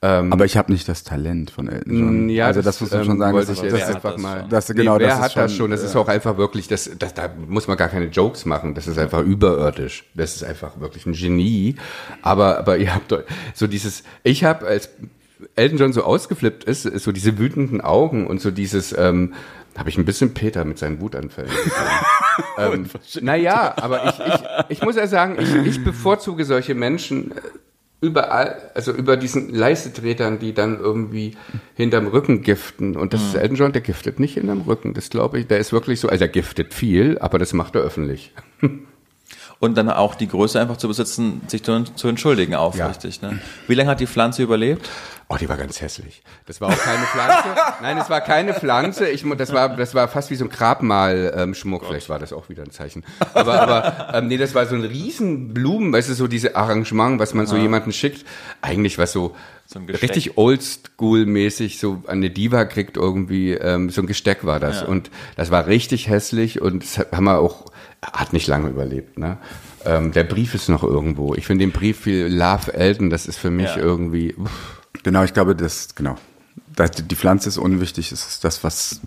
Aber 0.02 0.46
ich 0.46 0.56
habe 0.56 0.72
nicht 0.72 0.88
das 0.88 1.04
Talent 1.04 1.50
von 1.50 1.68
Elton 1.68 1.98
John. 1.98 2.28
Ja, 2.30 2.46
also 2.46 2.62
das, 2.62 2.80
muss 2.80 2.90
man 2.90 3.04
schon 3.04 3.18
sagen. 3.18 3.34
wollte 3.34 3.48
Das, 3.48 3.62
ich 3.62 3.70
wer 3.70 3.86
hat 3.86 3.96
einfach 3.96 4.12
das 4.14 4.22
mal. 4.22 4.40
schon? 4.40 4.48
Das- 4.48 4.66
genau, 4.68 4.98
wer 4.98 5.08
das 5.08 5.16
ist 5.18 5.22
hat 5.24 5.36
das 5.36 5.50
schon- 5.52 5.58
schon? 5.58 5.70
Das 5.72 5.82
ist 5.82 5.94
auch 5.94 6.08
einfach 6.08 6.38
wirklich, 6.38 6.68
das, 6.68 6.90
das, 6.98 7.12
da 7.12 7.28
muss 7.46 7.68
man 7.68 7.76
gar 7.76 7.88
keine 7.90 8.06
Jokes 8.06 8.46
machen. 8.46 8.74
Das 8.74 8.86
ist 8.86 8.96
einfach 8.98 9.20
überirdisch. 9.22 10.06
Das 10.14 10.36
ist 10.36 10.42
einfach 10.42 10.80
wirklich 10.80 11.04
ein 11.04 11.12
Genie. 11.12 11.74
Aber, 12.22 12.56
aber 12.58 12.78
ihr 12.78 12.94
habt 12.94 13.14
so 13.52 13.66
dieses, 13.66 14.02
ich 14.22 14.42
habe 14.42 14.66
als 14.66 14.88
Elton 15.56 15.78
John 15.78 15.92
so 15.92 16.02
ausgeflippt 16.02 16.64
ist, 16.64 16.86
ist 16.86 17.04
so 17.04 17.12
diese 17.12 17.38
wütenden 17.38 17.80
Augen 17.80 18.26
und 18.26 18.40
so 18.40 18.50
dieses, 18.50 18.96
ähm, 18.96 19.34
habe 19.76 19.88
ich 19.88 19.98
ein 19.98 20.04
bisschen 20.04 20.34
Peter 20.34 20.64
mit 20.64 20.78
seinen 20.78 21.00
Wutanfällen. 21.00 21.50
ähm, 22.58 22.86
naja, 23.20 23.74
aber 23.76 24.06
ich, 24.06 24.20
ich, 24.20 24.78
ich 24.78 24.82
muss 24.82 24.96
ja 24.96 25.06
sagen, 25.06 25.36
ich, 25.40 25.54
ich 25.54 25.84
bevorzuge 25.84 26.44
solche 26.44 26.74
Menschen 26.74 27.32
äh, 27.32 27.40
überall, 28.00 28.70
also 28.74 28.92
über 28.92 29.16
diesen 29.16 29.54
Leistetretern, 29.54 30.38
die 30.38 30.54
dann 30.54 30.78
irgendwie 30.78 31.36
hinterm 31.74 32.08
Rücken 32.08 32.42
giften. 32.42 32.96
Und 32.96 33.12
das 33.12 33.22
ist 33.22 33.34
Elton 33.34 33.56
John, 33.56 33.72
der 33.72 33.82
giftet 33.82 34.18
nicht 34.18 34.34
hinterm 34.34 34.62
Rücken. 34.62 34.94
Das 34.94 35.10
glaube 35.10 35.38
ich, 35.38 35.46
der 35.46 35.58
ist 35.58 35.72
wirklich 35.72 36.00
so, 36.00 36.08
also 36.08 36.24
er 36.24 36.28
giftet 36.28 36.74
viel, 36.74 37.18
aber 37.18 37.38
das 37.38 37.52
macht 37.52 37.74
er 37.74 37.82
öffentlich. 37.82 38.32
Und 39.60 39.76
dann 39.76 39.90
auch 39.90 40.14
die 40.14 40.26
Größe 40.26 40.58
einfach 40.58 40.78
zu 40.78 40.88
besitzen, 40.88 41.42
sich 41.46 41.62
zu, 41.62 41.84
zu 41.84 42.08
entschuldigen 42.08 42.54
aufrichtig. 42.54 43.20
Ne? 43.20 43.40
Wie 43.68 43.74
lange 43.74 43.90
hat 43.90 44.00
die 44.00 44.06
Pflanze 44.06 44.42
überlebt? 44.42 44.88
Oh, 45.32 45.36
die 45.40 45.48
war 45.48 45.56
ganz 45.56 45.80
hässlich. 45.80 46.22
Das 46.46 46.60
war 46.60 46.70
auch 46.70 46.76
keine 46.78 47.04
Pflanze. 47.06 47.48
Nein, 47.82 47.98
es 47.98 48.10
war 48.10 48.20
keine 48.20 48.52
Pflanze. 48.52 49.08
Ich, 49.08 49.24
das 49.38 49.52
war, 49.52 49.76
das 49.76 49.94
war 49.94 50.08
fast 50.08 50.28
wie 50.30 50.34
so 50.34 50.44
ein 50.44 50.50
Grabmal-Schmuck. 50.50 51.84
Vielleicht 51.86 52.08
war 52.08 52.18
das 52.18 52.32
auch 52.32 52.48
wieder 52.48 52.64
ein 52.64 52.72
Zeichen. 52.72 53.04
Aber, 53.32 53.60
aber 53.62 54.14
ähm, 54.14 54.26
nee, 54.26 54.36
das 54.38 54.56
war 54.56 54.66
so 54.66 54.74
ein 54.74 54.82
riesen 54.82 55.54
Blumen, 55.54 55.92
weißt 55.92 56.08
du, 56.08 56.14
so 56.14 56.26
diese 56.26 56.56
Arrangement, 56.56 57.20
was 57.20 57.32
man 57.32 57.46
so 57.46 57.56
jemanden 57.56 57.92
schickt. 57.92 58.26
Eigentlich 58.60 58.98
was 58.98 59.12
so, 59.12 59.36
So 59.66 59.78
richtig 59.78 60.36
oldschool-mäßig 60.36 61.78
so 61.78 62.02
eine 62.08 62.30
Diva 62.30 62.64
kriegt 62.64 62.96
irgendwie, 62.96 63.52
ähm, 63.52 63.88
so 63.90 64.00
ein 64.02 64.06
Gesteck 64.08 64.44
war 64.44 64.58
das. 64.60 64.80
Ja. 64.80 64.86
Und 64.88 65.10
das 65.36 65.52
war 65.52 65.66
richtig 65.68 66.08
hässlich 66.08 66.60
und 66.60 66.82
das 66.82 66.98
hat- 66.98 67.12
haben 67.12 67.24
wir 67.24 67.38
auch, 67.38 67.66
hat 68.02 68.32
nicht 68.32 68.48
lange 68.48 68.68
überlebt, 68.68 69.16
ne? 69.18 69.38
Ähm, 69.84 70.12
der 70.12 70.24
Brief 70.24 70.54
ist 70.54 70.68
noch 70.68 70.82
irgendwo. 70.82 71.34
Ich 71.36 71.46
finde 71.46 71.64
den 71.64 71.72
Brief 71.72 72.00
viel 72.00 72.26
Love 72.26 72.74
Elton, 72.74 73.08
das 73.10 73.26
ist 73.26 73.38
für 73.38 73.50
mich 73.50 73.76
Ja. 73.76 73.78
irgendwie, 73.78 74.34
uff, 74.34 74.79
Genau, 75.02 75.22
ich 75.24 75.32
glaube, 75.32 75.54
das, 75.56 75.94
genau. 75.94 76.16
Die 77.08 77.16
Pflanze 77.16 77.48
ist 77.48 77.58
unwichtig, 77.58 78.12
es 78.12 78.26
ist 78.26 78.44
das, 78.44 78.62
was, 78.64 79.00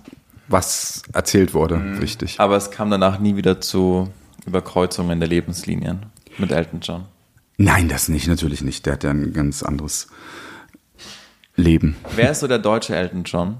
was 0.47 1.03
erzählt 1.13 1.53
wurde, 1.53 1.77
Mhm. 1.77 2.01
wichtig. 2.01 2.39
Aber 2.39 2.55
es 2.57 2.71
kam 2.71 2.89
danach 2.91 3.19
nie 3.19 3.35
wieder 3.35 3.61
zu 3.61 4.09
Überkreuzungen 4.45 5.19
der 5.19 5.29
Lebenslinien 5.29 6.05
mit 6.37 6.51
Elton 6.51 6.79
John. 6.81 7.05
Nein, 7.57 7.87
das 7.89 8.09
nicht, 8.09 8.27
natürlich 8.27 8.61
nicht. 8.63 8.85
Der 8.85 8.93
hat 8.93 9.03
ja 9.03 9.11
ein 9.11 9.31
ganz 9.33 9.63
anderes 9.63 10.07
Leben. 11.55 11.95
Wer 12.15 12.31
ist 12.31 12.39
so 12.39 12.47
der 12.47 12.59
deutsche 12.59 12.95
Elton 12.95 13.23
John? 13.23 13.57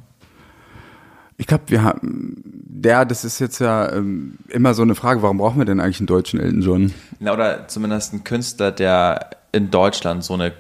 Ich 1.38 1.48
glaube, 1.48 1.64
wir 1.68 1.84
haben, 1.84 2.42
der, 2.44 3.06
das 3.06 3.24
ist 3.26 3.40
jetzt 3.40 3.60
ja 3.60 3.92
ähm, 3.92 4.38
immer 4.50 4.74
so 4.74 4.82
eine 4.82 4.96
Frage, 4.96 5.22
warum 5.22 5.38
brauchen 5.38 5.58
wir 5.60 5.66
denn 5.66 5.80
eigentlich 5.80 6.00
einen 6.00 6.08
deutschen 6.08 6.40
Elton 6.40 6.62
John? 6.62 6.94
Na, 7.20 7.34
oder 7.34 7.68
zumindest 7.68 8.14
ein 8.14 8.24
Künstler, 8.24 8.72
der 8.72 9.30
in 9.52 9.72
Deutschland 9.72 10.24
so 10.24 10.34
eine, 10.34 10.54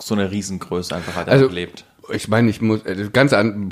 so 0.00 0.14
eine 0.14 0.30
Riesengröße 0.30 0.94
einfach 0.94 1.14
hat 1.16 1.28
Also, 1.28 1.46
erlebt. 1.46 1.84
ich 2.12 2.28
meine, 2.28 2.50
ich 2.50 2.60
muss, 2.60 2.84
also 2.84 3.10
ganz 3.12 3.32
an, 3.32 3.70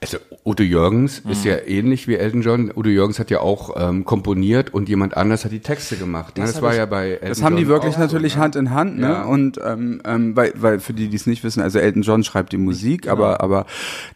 also 0.00 0.18
Udo 0.44 0.64
Jürgens 0.64 1.20
ist 1.30 1.44
ja 1.44 1.58
ähnlich 1.64 2.08
wie 2.08 2.16
Elton 2.16 2.42
John. 2.42 2.72
Udo 2.74 2.90
Jürgens 2.90 3.20
hat 3.20 3.30
ja 3.30 3.38
auch 3.38 3.76
ähm, 3.76 4.04
komponiert 4.04 4.74
und 4.74 4.88
jemand 4.88 5.16
anders 5.16 5.44
hat 5.44 5.52
die 5.52 5.60
Texte 5.60 5.96
gemacht. 5.96 6.36
Ne? 6.36 6.44
Das, 6.44 6.60
war 6.60 6.72
ich- 6.72 6.78
ja 6.78 6.86
bei 6.86 7.10
Elton 7.10 7.28
Das 7.28 7.42
haben 7.44 7.54
die 7.54 7.62
John 7.62 7.70
wirklich 7.70 7.96
natürlich 7.96 8.32
so, 8.32 8.38
ne? 8.38 8.42
Hand 8.44 8.56
in 8.56 8.70
Hand, 8.70 8.98
ne? 8.98 9.06
Ja. 9.06 9.22
Und 9.22 9.60
ähm, 9.64 10.02
ähm, 10.04 10.34
weil, 10.34 10.52
weil 10.56 10.80
für 10.80 10.92
die, 10.92 11.06
die 11.06 11.14
es 11.14 11.26
nicht 11.28 11.44
wissen, 11.44 11.62
also 11.62 11.78
Elton 11.78 12.02
John 12.02 12.24
schreibt 12.24 12.52
die 12.52 12.56
Musik, 12.58 13.06
aber 13.06 13.40
aber 13.40 13.66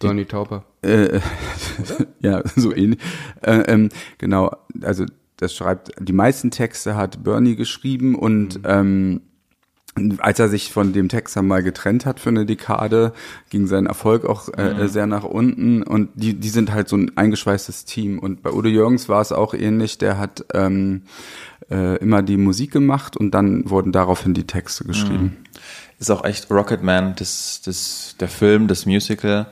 Bernie 0.01 0.25
Tauper. 0.25 0.64
äh, 0.83 1.20
ja 2.20 2.42
so 2.57 2.75
ähnlich. 2.75 2.99
Äh, 3.42 3.61
ähm, 3.68 3.90
genau, 4.18 4.51
also 4.83 5.05
das 5.37 5.55
schreibt 5.55 5.92
die 6.01 6.12
meisten 6.14 6.51
Texte 6.51 6.96
hat 6.96 7.22
Bernie 7.22 7.55
geschrieben 7.55 8.16
und 8.16 8.59
ähm, 8.64 9.20
als 10.18 10.38
er 10.38 10.48
sich 10.48 10.72
von 10.72 10.92
dem 10.92 11.09
Texter 11.09 11.42
mal 11.42 11.62
getrennt 11.62 12.06
hat 12.06 12.20
für 12.20 12.28
eine 12.28 12.44
Dekade, 12.44 13.12
ging 13.50 13.66
sein 13.66 13.87
Erfolg 13.87 14.24
auch 14.24 14.48
äh, 14.56 14.88
sehr 14.88 15.06
nach 15.06 15.24
unten 15.24 15.82
und 15.82 16.11
die, 16.14 16.35
die 16.35 16.48
sind 16.48 16.72
halt 16.72 16.88
so 16.88 16.96
ein 16.96 17.16
eingeschweißtes 17.16 17.85
Team. 17.87 18.18
Und 18.18 18.42
bei 18.42 18.52
Udo 18.52 18.68
Jürgens 18.68 19.09
war 19.09 19.20
es 19.20 19.32
auch 19.32 19.54
ähnlich, 19.54 19.98
der 19.98 20.18
hat 20.18 20.44
ähm, 20.52 21.02
äh, 21.70 21.96
immer 21.98 22.22
die 22.22 22.37
Musik 22.37 22.72
gemacht 22.72 23.16
und 23.16 23.32
dann 23.32 23.68
wurden 23.70 23.92
daraufhin 23.92 24.35
die 24.35 24.46
Texte 24.46 24.85
geschrieben. 24.85 25.37
Ist 25.98 26.11
auch 26.11 26.24
echt 26.24 26.50
Rocketman, 26.50 27.14
das, 27.16 27.62
das, 27.64 28.16
der 28.20 28.28
Film, 28.28 28.68
das 28.68 28.85
Musical. 28.85 29.46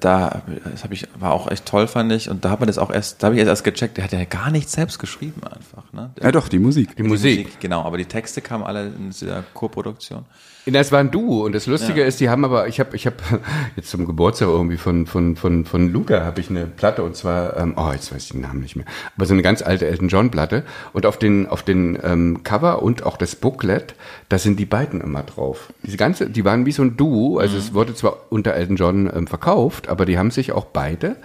Da, 0.00 0.42
das 0.70 0.84
hab 0.84 0.92
ich, 0.92 1.06
war 1.18 1.32
auch 1.32 1.50
echt 1.50 1.66
toll, 1.66 1.86
fand 1.86 2.12
ich. 2.12 2.28
Und 2.28 2.44
da 2.44 2.50
hat 2.50 2.60
man 2.60 2.66
das 2.66 2.78
auch 2.78 2.90
erst, 2.90 3.22
da 3.22 3.28
habe 3.28 3.36
ich 3.36 3.46
erst 3.46 3.64
gecheckt, 3.64 3.96
der 3.96 4.04
hat 4.04 4.12
ja 4.12 4.24
gar 4.24 4.50
nicht 4.50 4.68
selbst 4.68 4.98
geschrieben 4.98 5.42
einfach. 5.44 5.92
Ne? 5.92 6.10
Ja 6.20 6.32
doch, 6.32 6.48
die 6.48 6.58
Musik. 6.58 6.96
Die 6.96 7.02
Musik. 7.02 7.60
Genau, 7.60 7.82
aber 7.82 7.96
die 7.96 8.04
Texte 8.04 8.40
kamen 8.40 8.64
alle 8.64 8.86
in 8.86 9.10
dieser 9.10 9.44
Co-Produktion. 9.54 10.24
Das 10.72 10.92
war 10.92 11.00
ein 11.00 11.10
Duo 11.10 11.44
und 11.44 11.54
das 11.54 11.66
Lustige 11.66 12.00
Ja. 12.00 12.06
ist, 12.06 12.20
die 12.20 12.28
haben 12.28 12.44
aber, 12.44 12.68
ich 12.68 12.80
habe, 12.80 12.94
ich 12.96 13.06
habe 13.06 13.16
jetzt 13.76 13.90
zum 13.90 14.06
Geburtstag 14.06 14.48
irgendwie 14.48 14.76
von 14.76 15.06
von 15.06 15.36
von 15.36 15.64
von 15.64 15.92
Luca 15.92 16.24
habe 16.24 16.40
ich 16.40 16.50
eine 16.50 16.66
Platte 16.66 17.02
und 17.02 17.16
zwar, 17.16 17.56
ähm, 17.56 17.74
oh 17.76 17.90
jetzt 17.92 18.12
weiß 18.12 18.24
ich 18.24 18.30
den 18.32 18.40
Namen 18.40 18.60
nicht 18.60 18.76
mehr, 18.76 18.86
aber 19.16 19.26
so 19.26 19.34
eine 19.34 19.42
ganz 19.42 19.62
alte 19.62 19.86
Elton 19.86 20.08
John 20.08 20.30
Platte. 20.30 20.64
Und 20.92 21.06
auf 21.06 21.18
den 21.18 21.46
auf 21.46 21.62
den 21.62 21.98
ähm, 22.02 22.42
Cover 22.42 22.82
und 22.82 23.04
auch 23.04 23.16
das 23.16 23.36
Booklet, 23.36 23.94
da 24.28 24.38
sind 24.38 24.58
die 24.58 24.66
beiden 24.66 25.00
immer 25.00 25.22
drauf. 25.22 25.72
Diese 25.82 25.96
ganze, 25.96 26.28
die 26.30 26.44
waren 26.44 26.66
wie 26.66 26.72
so 26.72 26.82
ein 26.82 26.96
Duo, 26.96 27.38
also 27.38 27.56
es 27.56 27.74
wurde 27.74 27.94
zwar 27.94 28.16
unter 28.30 28.54
Elton 28.54 28.76
John 28.76 29.10
ähm, 29.14 29.26
verkauft, 29.26 29.88
aber 29.88 30.04
die 30.04 30.18
haben 30.18 30.30
sich 30.30 30.52
auch 30.52 30.66
beide 30.66 31.16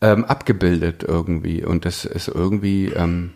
ähm, 0.00 0.24
abgebildet 0.24 1.04
irgendwie. 1.06 1.64
Und 1.64 1.84
das 1.84 2.04
ist 2.04 2.28
irgendwie 2.28 2.86
ähm, 2.88 3.30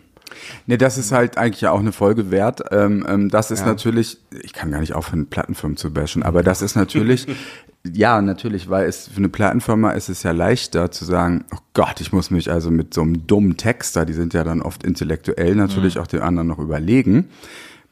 Nee, 0.67 0.77
das 0.77 0.97
ist 0.97 1.11
halt 1.11 1.37
eigentlich 1.37 1.61
ja 1.61 1.71
auch 1.71 1.79
eine 1.79 1.91
Folge 1.91 2.31
wert. 2.31 2.61
Ähm, 2.71 3.05
ähm, 3.07 3.29
das 3.29 3.51
ist 3.51 3.61
Ja. 3.61 3.65
natürlich, 3.67 4.17
ich 4.41 4.53
kann 4.53 4.71
gar 4.71 4.79
nicht 4.79 4.93
aufhören, 4.93 5.27
Plattenfirmen 5.27 5.77
zu 5.77 5.91
bashen, 5.93 6.23
aber 6.23 6.43
das 6.43 6.61
ist 6.61 6.75
natürlich, 6.75 7.27
ja, 7.93 8.21
natürlich, 8.21 8.69
weil 8.69 8.87
es 8.87 9.07
für 9.07 9.17
eine 9.17 9.29
Plattenfirma 9.29 9.91
ist 9.91 10.09
es 10.09 10.23
ja 10.23 10.31
leichter 10.31 10.91
zu 10.91 11.05
sagen, 11.05 11.45
oh 11.53 11.59
Gott, 11.73 12.01
ich 12.01 12.11
muss 12.13 12.31
mich 12.31 12.51
also 12.51 12.71
mit 12.71 12.93
so 12.93 13.01
einem 13.01 13.27
dummen 13.27 13.57
Texter, 13.57 14.05
die 14.05 14.13
sind 14.13 14.33
ja 14.33 14.43
dann 14.43 14.61
oft 14.61 14.83
intellektuell 14.83 15.55
natürlich 15.55 15.97
auch 15.99 16.07
den 16.07 16.21
anderen 16.21 16.47
noch 16.47 16.59
überlegen, 16.59 17.29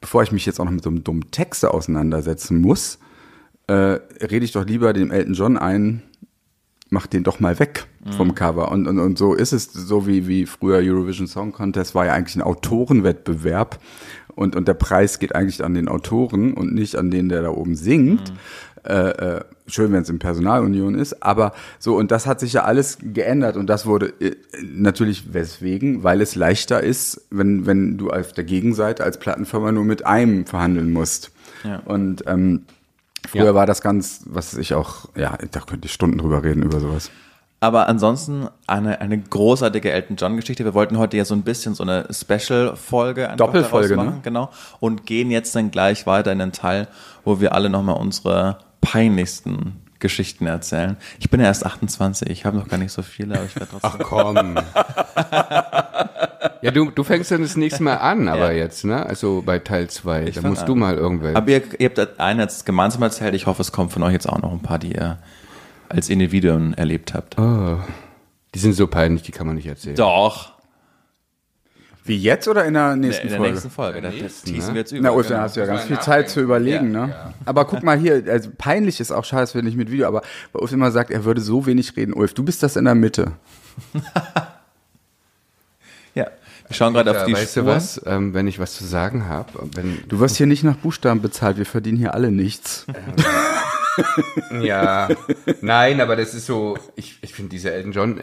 bevor 0.01 0.23
ich 0.23 0.31
mich 0.31 0.45
jetzt 0.45 0.59
auch 0.59 0.65
noch 0.65 0.71
mit 0.71 0.83
so 0.83 0.89
einem 0.89 1.03
dummen 1.03 1.31
Texter 1.31 1.73
auseinandersetzen 1.73 2.61
muss, 2.61 2.99
äh, 3.67 3.73
rede 4.21 4.45
ich 4.45 4.51
doch 4.53 4.65
lieber 4.65 4.93
dem 4.93 5.11
Elton 5.11 5.33
John 5.33 5.57
ein, 5.57 6.01
mach 6.89 7.07
den 7.07 7.23
doch 7.23 7.39
mal 7.39 7.59
weg 7.59 7.85
vom 8.17 8.33
Cover. 8.33 8.71
Und, 8.71 8.87
und, 8.87 8.99
und 8.99 9.17
so 9.17 9.33
ist 9.33 9.51
es, 9.51 9.71
so 9.71 10.07
wie, 10.07 10.27
wie 10.27 10.45
früher 10.45 10.77
Eurovision 10.77 11.27
Song 11.27 11.51
Contest 11.51 11.93
war 11.95 12.05
ja 12.05 12.13
eigentlich 12.13 12.35
ein 12.35 12.41
Autorenwettbewerb. 12.41 13.79
Und, 14.35 14.55
und 14.55 14.67
der 14.67 14.73
Preis 14.73 15.19
geht 15.19 15.35
eigentlich 15.35 15.63
an 15.63 15.73
den 15.73 15.89
Autoren 15.89 16.53
und 16.53 16.73
nicht 16.73 16.95
an 16.95 17.11
den, 17.11 17.29
der 17.29 17.41
da 17.41 17.49
oben 17.49 17.75
singt. 17.75 18.31
Äh, 18.85 18.93
äh, 18.93 19.41
schön, 19.67 19.91
wenn 19.91 20.03
es 20.03 20.09
in 20.09 20.19
Personalunion 20.19 20.95
ist, 20.95 21.21
aber 21.21 21.51
so, 21.79 21.97
und 21.97 22.11
das 22.11 22.25
hat 22.25 22.39
sich 22.39 22.53
ja 22.53 22.63
alles 22.63 22.97
geändert 23.01 23.57
und 23.57 23.67
das 23.67 23.85
wurde 23.85 24.13
äh, 24.21 24.35
natürlich 24.63 25.33
weswegen, 25.33 26.03
weil 26.03 26.21
es 26.21 26.35
leichter 26.35 26.81
ist, 26.81 27.27
wenn, 27.29 27.65
wenn 27.65 27.97
du 27.97 28.09
auf 28.09 28.31
der 28.31 28.45
Gegenseite 28.45 29.03
als 29.03 29.19
Plattenfirma 29.19 29.73
nur 29.73 29.83
mit 29.83 30.05
einem 30.05 30.45
verhandeln 30.45 30.93
musst. 30.93 31.31
Ja. 31.65 31.79
Und 31.85 32.23
ähm, 32.25 32.63
früher 33.29 33.45
Ja. 33.45 33.55
war 33.55 33.65
das 33.65 33.81
ganz, 33.81 34.21
was 34.25 34.55
ich 34.55 34.73
auch, 34.73 35.05
ja, 35.15 35.37
da 35.51 35.59
könnte 35.61 35.85
ich 35.87 35.93
Stunden 35.93 36.17
drüber 36.17 36.43
reden 36.43 36.63
über 36.63 36.79
sowas. 36.79 37.09
Aber 37.61 37.89
ansonsten 37.89 38.47
eine, 38.67 39.01
eine 39.01 39.19
großartige 39.19 39.91
Elton 39.91 40.15
John 40.15 40.37
Geschichte. 40.37 40.63
Wir 40.63 40.73
wollten 40.73 40.97
heute 40.97 41.17
ja 41.17 41.25
so 41.25 41.33
ein 41.35 41.41
bisschen 41.41 41.75
so 41.75 41.83
eine 41.83 42.07
Special-Folge 42.09 43.25
einfach 43.25 43.37
Doppelfolge, 43.47 43.89
daraus 43.89 44.05
machen, 44.05 44.15
ne? 44.17 44.21
genau. 44.23 44.49
Und 44.79 45.05
gehen 45.05 45.29
jetzt 45.29 45.53
dann 45.55 45.69
gleich 45.69 46.07
weiter 46.07 46.31
in 46.31 46.39
den 46.39 46.53
Teil, 46.53 46.87
wo 47.25 47.41
wir 47.41 47.53
alle 47.53 47.69
nochmal 47.69 47.97
unsere 47.97 48.59
peinlichsten 48.79 49.81
Geschichten 49.99 50.47
erzählen. 50.47 50.95
Ich 51.19 51.29
bin 51.29 51.41
ja 51.41 51.47
erst 51.47 51.65
28, 51.65 52.29
ich 52.29 52.45
habe 52.45 52.55
noch 52.55 52.69
gar 52.69 52.77
nicht 52.77 52.93
so 52.93 53.01
viele, 53.01 53.35
aber 53.35 53.43
ich 53.45 53.55
werde 53.57 53.67
trotzdem. 53.69 53.91
ach 53.93 54.07
komm. 54.07 54.55
Ja, 56.61 56.71
du, 56.71 56.91
du 56.91 57.03
fängst 57.03 57.31
dann 57.31 57.41
das 57.41 57.55
nächste 57.55 57.83
Mal 57.83 57.95
an, 57.95 58.27
aber 58.29 58.51
Ja. 58.51 58.57
jetzt, 58.63 58.83
ne? 58.85 59.05
Also 59.05 59.41
bei 59.45 59.59
Teil 59.59 59.89
2. 59.89 60.31
Da 60.31 60.41
musst 60.41 60.61
an. 60.61 60.67
du 60.67 60.75
mal 60.75 60.95
irgendwelche. 60.95 61.35
Aber 61.37 61.49
ihr, 61.49 61.61
ihr 61.79 61.89
habt 61.89 62.19
einen 62.19 62.39
jetzt 62.41 62.65
gemeinsam 62.65 63.01
erzählt. 63.03 63.33
Ich 63.35 63.45
hoffe, 63.45 63.61
es 63.61 63.71
kommt 63.71 63.91
von 63.93 64.03
euch 64.03 64.13
jetzt 64.13 64.27
auch 64.27 64.41
noch 64.41 64.51
ein 64.51 64.61
paar, 64.61 64.79
die 64.79 64.93
ihr 64.93 65.19
als 65.87 66.09
Individuen 66.09 66.73
erlebt 66.73 67.13
habt. 67.13 67.35
Die 67.37 68.59
sind 68.59 68.73
so 68.73 68.87
peinlich, 68.87 69.23
die 69.23 69.31
kann 69.31 69.47
man 69.47 69.55
nicht 69.55 69.67
erzählen. 69.67 69.95
Doch. 69.95 70.53
Wie 72.03 72.17
jetzt 72.17 72.47
oder 72.47 72.65
in 72.65 72.73
der 72.73 72.95
nächsten 72.95 73.23
In 73.27 73.29
der 73.29 73.37
Folge? 73.37 73.53
nächsten 73.53 73.69
Folge. 73.69 74.01
Da 74.01 74.09
nächsten, 74.09 74.47
teasen 74.49 74.69
ne? 74.69 74.73
wir 74.75 74.79
jetzt 74.81 74.91
über. 74.91 75.01
Na, 75.03 75.11
Ulf, 75.11 75.27
dann 75.27 75.41
hast 75.41 75.55
du 75.55 75.59
ja 75.59 75.67
ganz 75.67 75.83
viel 75.83 75.99
Zeit 75.99 76.29
zu 76.29 76.41
überlegen, 76.41 76.91
Ja, 76.93 77.05
ne? 77.07 77.13
ja. 77.13 77.33
Aber 77.45 77.65
guck 77.65 77.83
mal 77.83 77.97
hier, 77.99 78.23
also 78.27 78.49
peinlich 78.57 78.99
ist 78.99 79.11
auch 79.11 79.25
schade, 79.25 79.43
dass 79.43 79.53
wir 79.53 79.61
nicht 79.61 79.77
mit 79.77 79.91
Video, 79.91 80.07
aber 80.07 80.23
Ulf 80.53 80.71
immer 80.71 80.89
sagt, 80.91 81.11
er 81.11 81.23
würde 81.23 81.41
so 81.41 81.65
wenig 81.67 81.95
reden. 81.97 82.13
Ulf, 82.13 82.33
du 82.33 82.43
bist 82.43 82.63
das 82.63 82.75
in 82.77 82.85
der 82.85 82.95
Mitte. 82.95 83.33
Ja. 86.69 86.71
Wir 86.71 86.75
schauen 86.75 86.93
gerade 86.93 87.11
auf 87.11 87.17
Ja, 87.17 87.25
die 87.25 87.33
weißt 87.33 87.51
Spur. 87.51 87.63
du 87.63 87.69
was? 87.69 88.01
Ähm, 88.05 88.33
wenn 88.33 88.47
ich 88.47 88.59
was 88.59 88.75
zu 88.75 88.85
sagen 88.85 89.27
habe, 89.27 89.51
wenn 89.73 89.99
Du 90.07 90.19
wirst 90.19 90.37
hier 90.37 90.45
nicht 90.47 90.63
nach 90.63 90.77
Buchstaben 90.77 91.21
bezahlt, 91.21 91.57
wir 91.57 91.65
verdienen 91.65 91.97
hier 91.97 92.13
alle 92.13 92.31
nichts. 92.31 92.85
Ja, 94.61 95.09
nein, 95.61 95.99
aber 95.99 96.15
das 96.15 96.33
ist 96.33 96.45
so, 96.45 96.77
ich, 96.95 97.17
ich 97.21 97.33
finde 97.33 97.49
diese 97.49 97.71
Elton 97.73 97.91
John 97.91 98.21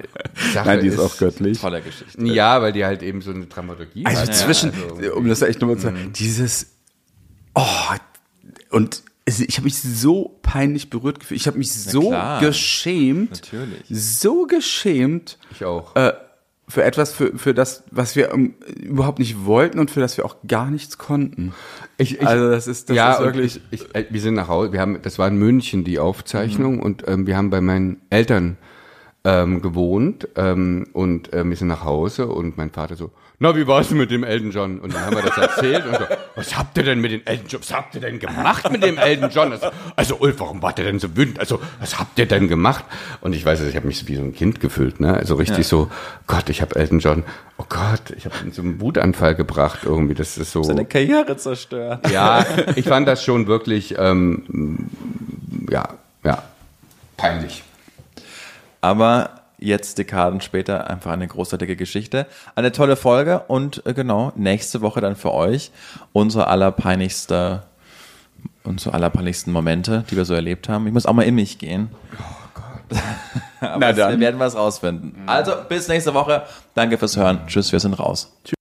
Sache 0.55 0.67
Nein, 0.69 0.81
die 0.81 0.87
ist 0.87 0.99
auch 0.99 1.19
göttlich. 1.19 1.61
Tolle 1.61 1.83
Geschichte. 1.83 2.23
Ja, 2.25 2.63
weil 2.63 2.73
die 2.73 2.85
halt 2.87 3.03
eben 3.03 3.21
so 3.21 3.31
eine 3.31 3.45
Dramaturgie 3.47 4.07
Also 4.07 4.23
hat. 4.23 4.35
zwischen, 4.35 4.73
also- 4.97 5.15
um 5.15 5.29
das 5.29 5.43
echt 5.43 5.61
nochmal 5.61 5.77
zu 5.77 5.83
sagen, 5.83 6.13
dieses, 6.15 6.69
oh, 7.55 7.63
und 8.71 9.03
ich 9.27 9.57
habe 9.59 9.65
mich 9.65 9.79
so 9.79 10.39
peinlich 10.41 10.89
berührt 10.89 11.21
gefühlt. 11.21 11.41
Ich 11.41 11.47
habe 11.47 11.59
mich 11.59 11.73
so 11.75 12.09
klar. 12.09 12.41
geschämt, 12.41 13.31
Natürlich. 13.33 13.83
so 13.91 14.47
geschämt 14.47 15.37
Ich 15.51 15.65
auch. 15.65 15.95
äh, 15.97 16.13
für 16.69 16.83
etwas, 16.83 17.13
für, 17.13 17.39
für 17.39 17.55
das, 17.55 17.85
was 17.91 18.17
wir 18.17 18.33
ähm, 18.33 18.55
überhaupt 18.81 19.21
nicht 19.21 19.45
wollten 19.45 19.79
und 19.79 19.91
für 19.91 20.01
das 20.01 20.17
wir 20.17 20.25
auch 20.25 20.37
gar 20.49 20.71
nichts 20.71 20.99
konnten. 20.99 21.55
Ich, 21.97 22.21
ich, 22.21 22.27
also 22.27 22.51
das 22.51 22.67
ist, 22.67 22.91
das 22.91 22.97
ja, 22.97 23.13
ist 23.15 23.21
wirklich. 23.21 23.61
Ich, 23.71 23.83
ich, 23.83 23.95
äh, 23.95 24.07
wir 24.11 24.21
sind 24.21 24.35
nach 24.35 24.49
Hause. 24.49 24.73
Wir 24.73 24.81
haben, 24.81 25.01
das 25.03 25.19
war 25.19 25.29
in 25.29 25.37
München 25.37 25.85
die 25.85 25.99
Aufzeichnung 25.99 26.81
und 26.81 27.07
ähm, 27.07 27.27
wir 27.27 27.37
haben 27.37 27.51
bei 27.51 27.61
meinen 27.61 28.01
Eltern 28.11 28.57
ähm, 29.25 29.63
gewohnt 29.63 30.29
ähm, 30.35 30.87
und 30.93 31.31
ähm, 31.33 31.51
wir 31.51 31.57
sind 31.57 31.69
nach 31.69 31.85
Hause 31.85 32.27
und 32.27 32.57
mein 32.57 32.71
Vater 32.71 32.97
so, 32.97 33.13
na, 33.39 33.55
wie 33.55 33.67
war's 33.67 33.89
denn 33.89 33.99
mit 33.99 34.11
dem 34.11 34.25
Elton 34.25 34.51
John? 34.51 34.79
Und 34.81 34.95
dann 34.95 35.05
haben 35.05 35.17
wir 35.17 35.23
das 35.23 35.37
erzählt 35.37 35.85
und 35.85 35.95
so, 35.95 36.05
was 36.37 36.57
habt 36.57 36.77
ihr 36.79 36.85
denn 36.85 37.01
mit 37.01 37.13
dem 37.13 37.21
Elton 37.27 37.47
John, 37.49 37.61
was 37.61 37.73
habt 37.73 37.95
ihr 37.95 38.01
denn 38.01 38.19
gemacht 38.19 38.71
mit 38.71 38.83
dem 38.83 38.97
Elton 38.97 39.29
John? 39.31 39.53
Also, 39.53 39.71
also 39.95 40.17
Ulf, 40.21 40.41
warum 40.41 40.63
wart 40.63 40.79
ihr 40.79 40.87
denn 40.87 40.99
so 40.99 41.17
wütend? 41.17 41.39
Also, 41.39 41.61
was 41.79 41.99
habt 41.99 42.19
ihr 42.19 42.27
denn 42.27 42.49
gemacht? 42.49 42.85
Und 43.21 43.35
ich 43.35 43.45
weiß, 43.45 43.61
ich 43.61 43.77
habe 43.77 43.87
mich 43.87 44.09
wie 44.09 44.17
so 44.17 44.23
ein 44.23 44.35
Kind 44.35 44.61
gefühlt, 44.61 45.01
ne? 45.01 45.15
Also 45.15 45.35
richtig 45.35 45.67
so, 45.67 45.91
Gott, 46.27 46.49
ich 46.49 46.63
habe 46.63 46.77
Elton 46.77 46.99
John, 47.01 47.25
oh 47.59 47.65
Gott, 47.69 48.11
ich 48.17 48.25
habe 48.25 48.35
ihn 48.43 48.53
so 48.53 48.63
einen 48.63 48.81
Wutanfall 48.81 49.35
gebracht 49.35 49.81
irgendwie. 49.85 50.15
Das 50.15 50.39
ist 50.39 50.53
so. 50.53 50.63
Seine 50.63 50.87
Karriere 50.87 51.37
zerstört. 51.37 52.11
Ja, 52.11 52.45
ich 52.75 52.87
fand 52.87 53.07
das 53.07 53.23
schon 53.23 53.47
wirklich, 53.47 53.97
ähm, 53.99 54.89
ja, 55.71 55.91
ja, 56.25 56.43
peinlich. 57.19 57.63
Aber 58.81 59.36
jetzt 59.59 59.99
Dekaden 59.99 60.41
später 60.41 60.89
einfach 60.89 61.13
eine 61.13 61.27
großartige 61.27 61.77
Geschichte. 61.77 62.27
Eine 62.55 62.73
tolle 62.73 62.97
Folge 62.97 63.41
und 63.49 63.85
äh, 63.87 63.95
genau, 63.95 64.33
nächste 64.37 64.81
Woche 64.81 65.01
dann 65.01 65.17
für 65.17 65.33
euch 65.33 65.71
unsere 66.13 66.47
allerpeinlichste, 66.49 67.63
unsere 68.65 68.95
allerpeinlichsten 68.95 69.53
Momente, 69.53 70.05
die 70.11 70.17
wir 70.17 70.25
so 70.25 70.35
erlebt 70.35 70.69
haben. 70.69 70.87
Ich 70.87 70.93
muss 70.93 71.07
auch 71.07 71.13
mal 71.15 71.23
in 71.23 71.35
mich 71.35 71.59
gehen. 71.59 71.89
Oh 72.19 72.25
Gott. 72.55 73.03
Aber 73.61 73.79
Na 73.79 73.93
dann. 73.93 74.13
wir 74.13 74.21
werden 74.21 74.39
was 74.39 74.55
rausfinden. 74.55 75.15
Also 75.27 75.53
bis 75.69 75.89
nächste 75.89 76.13
Woche. 76.15 76.43
Danke 76.75 76.99
fürs 76.99 77.17
Hören. 77.17 77.41
Tschüss, 77.47 77.73
wir 77.73 77.81
sind 77.81 77.95
raus. 77.95 78.33
Tschüss. 78.45 78.56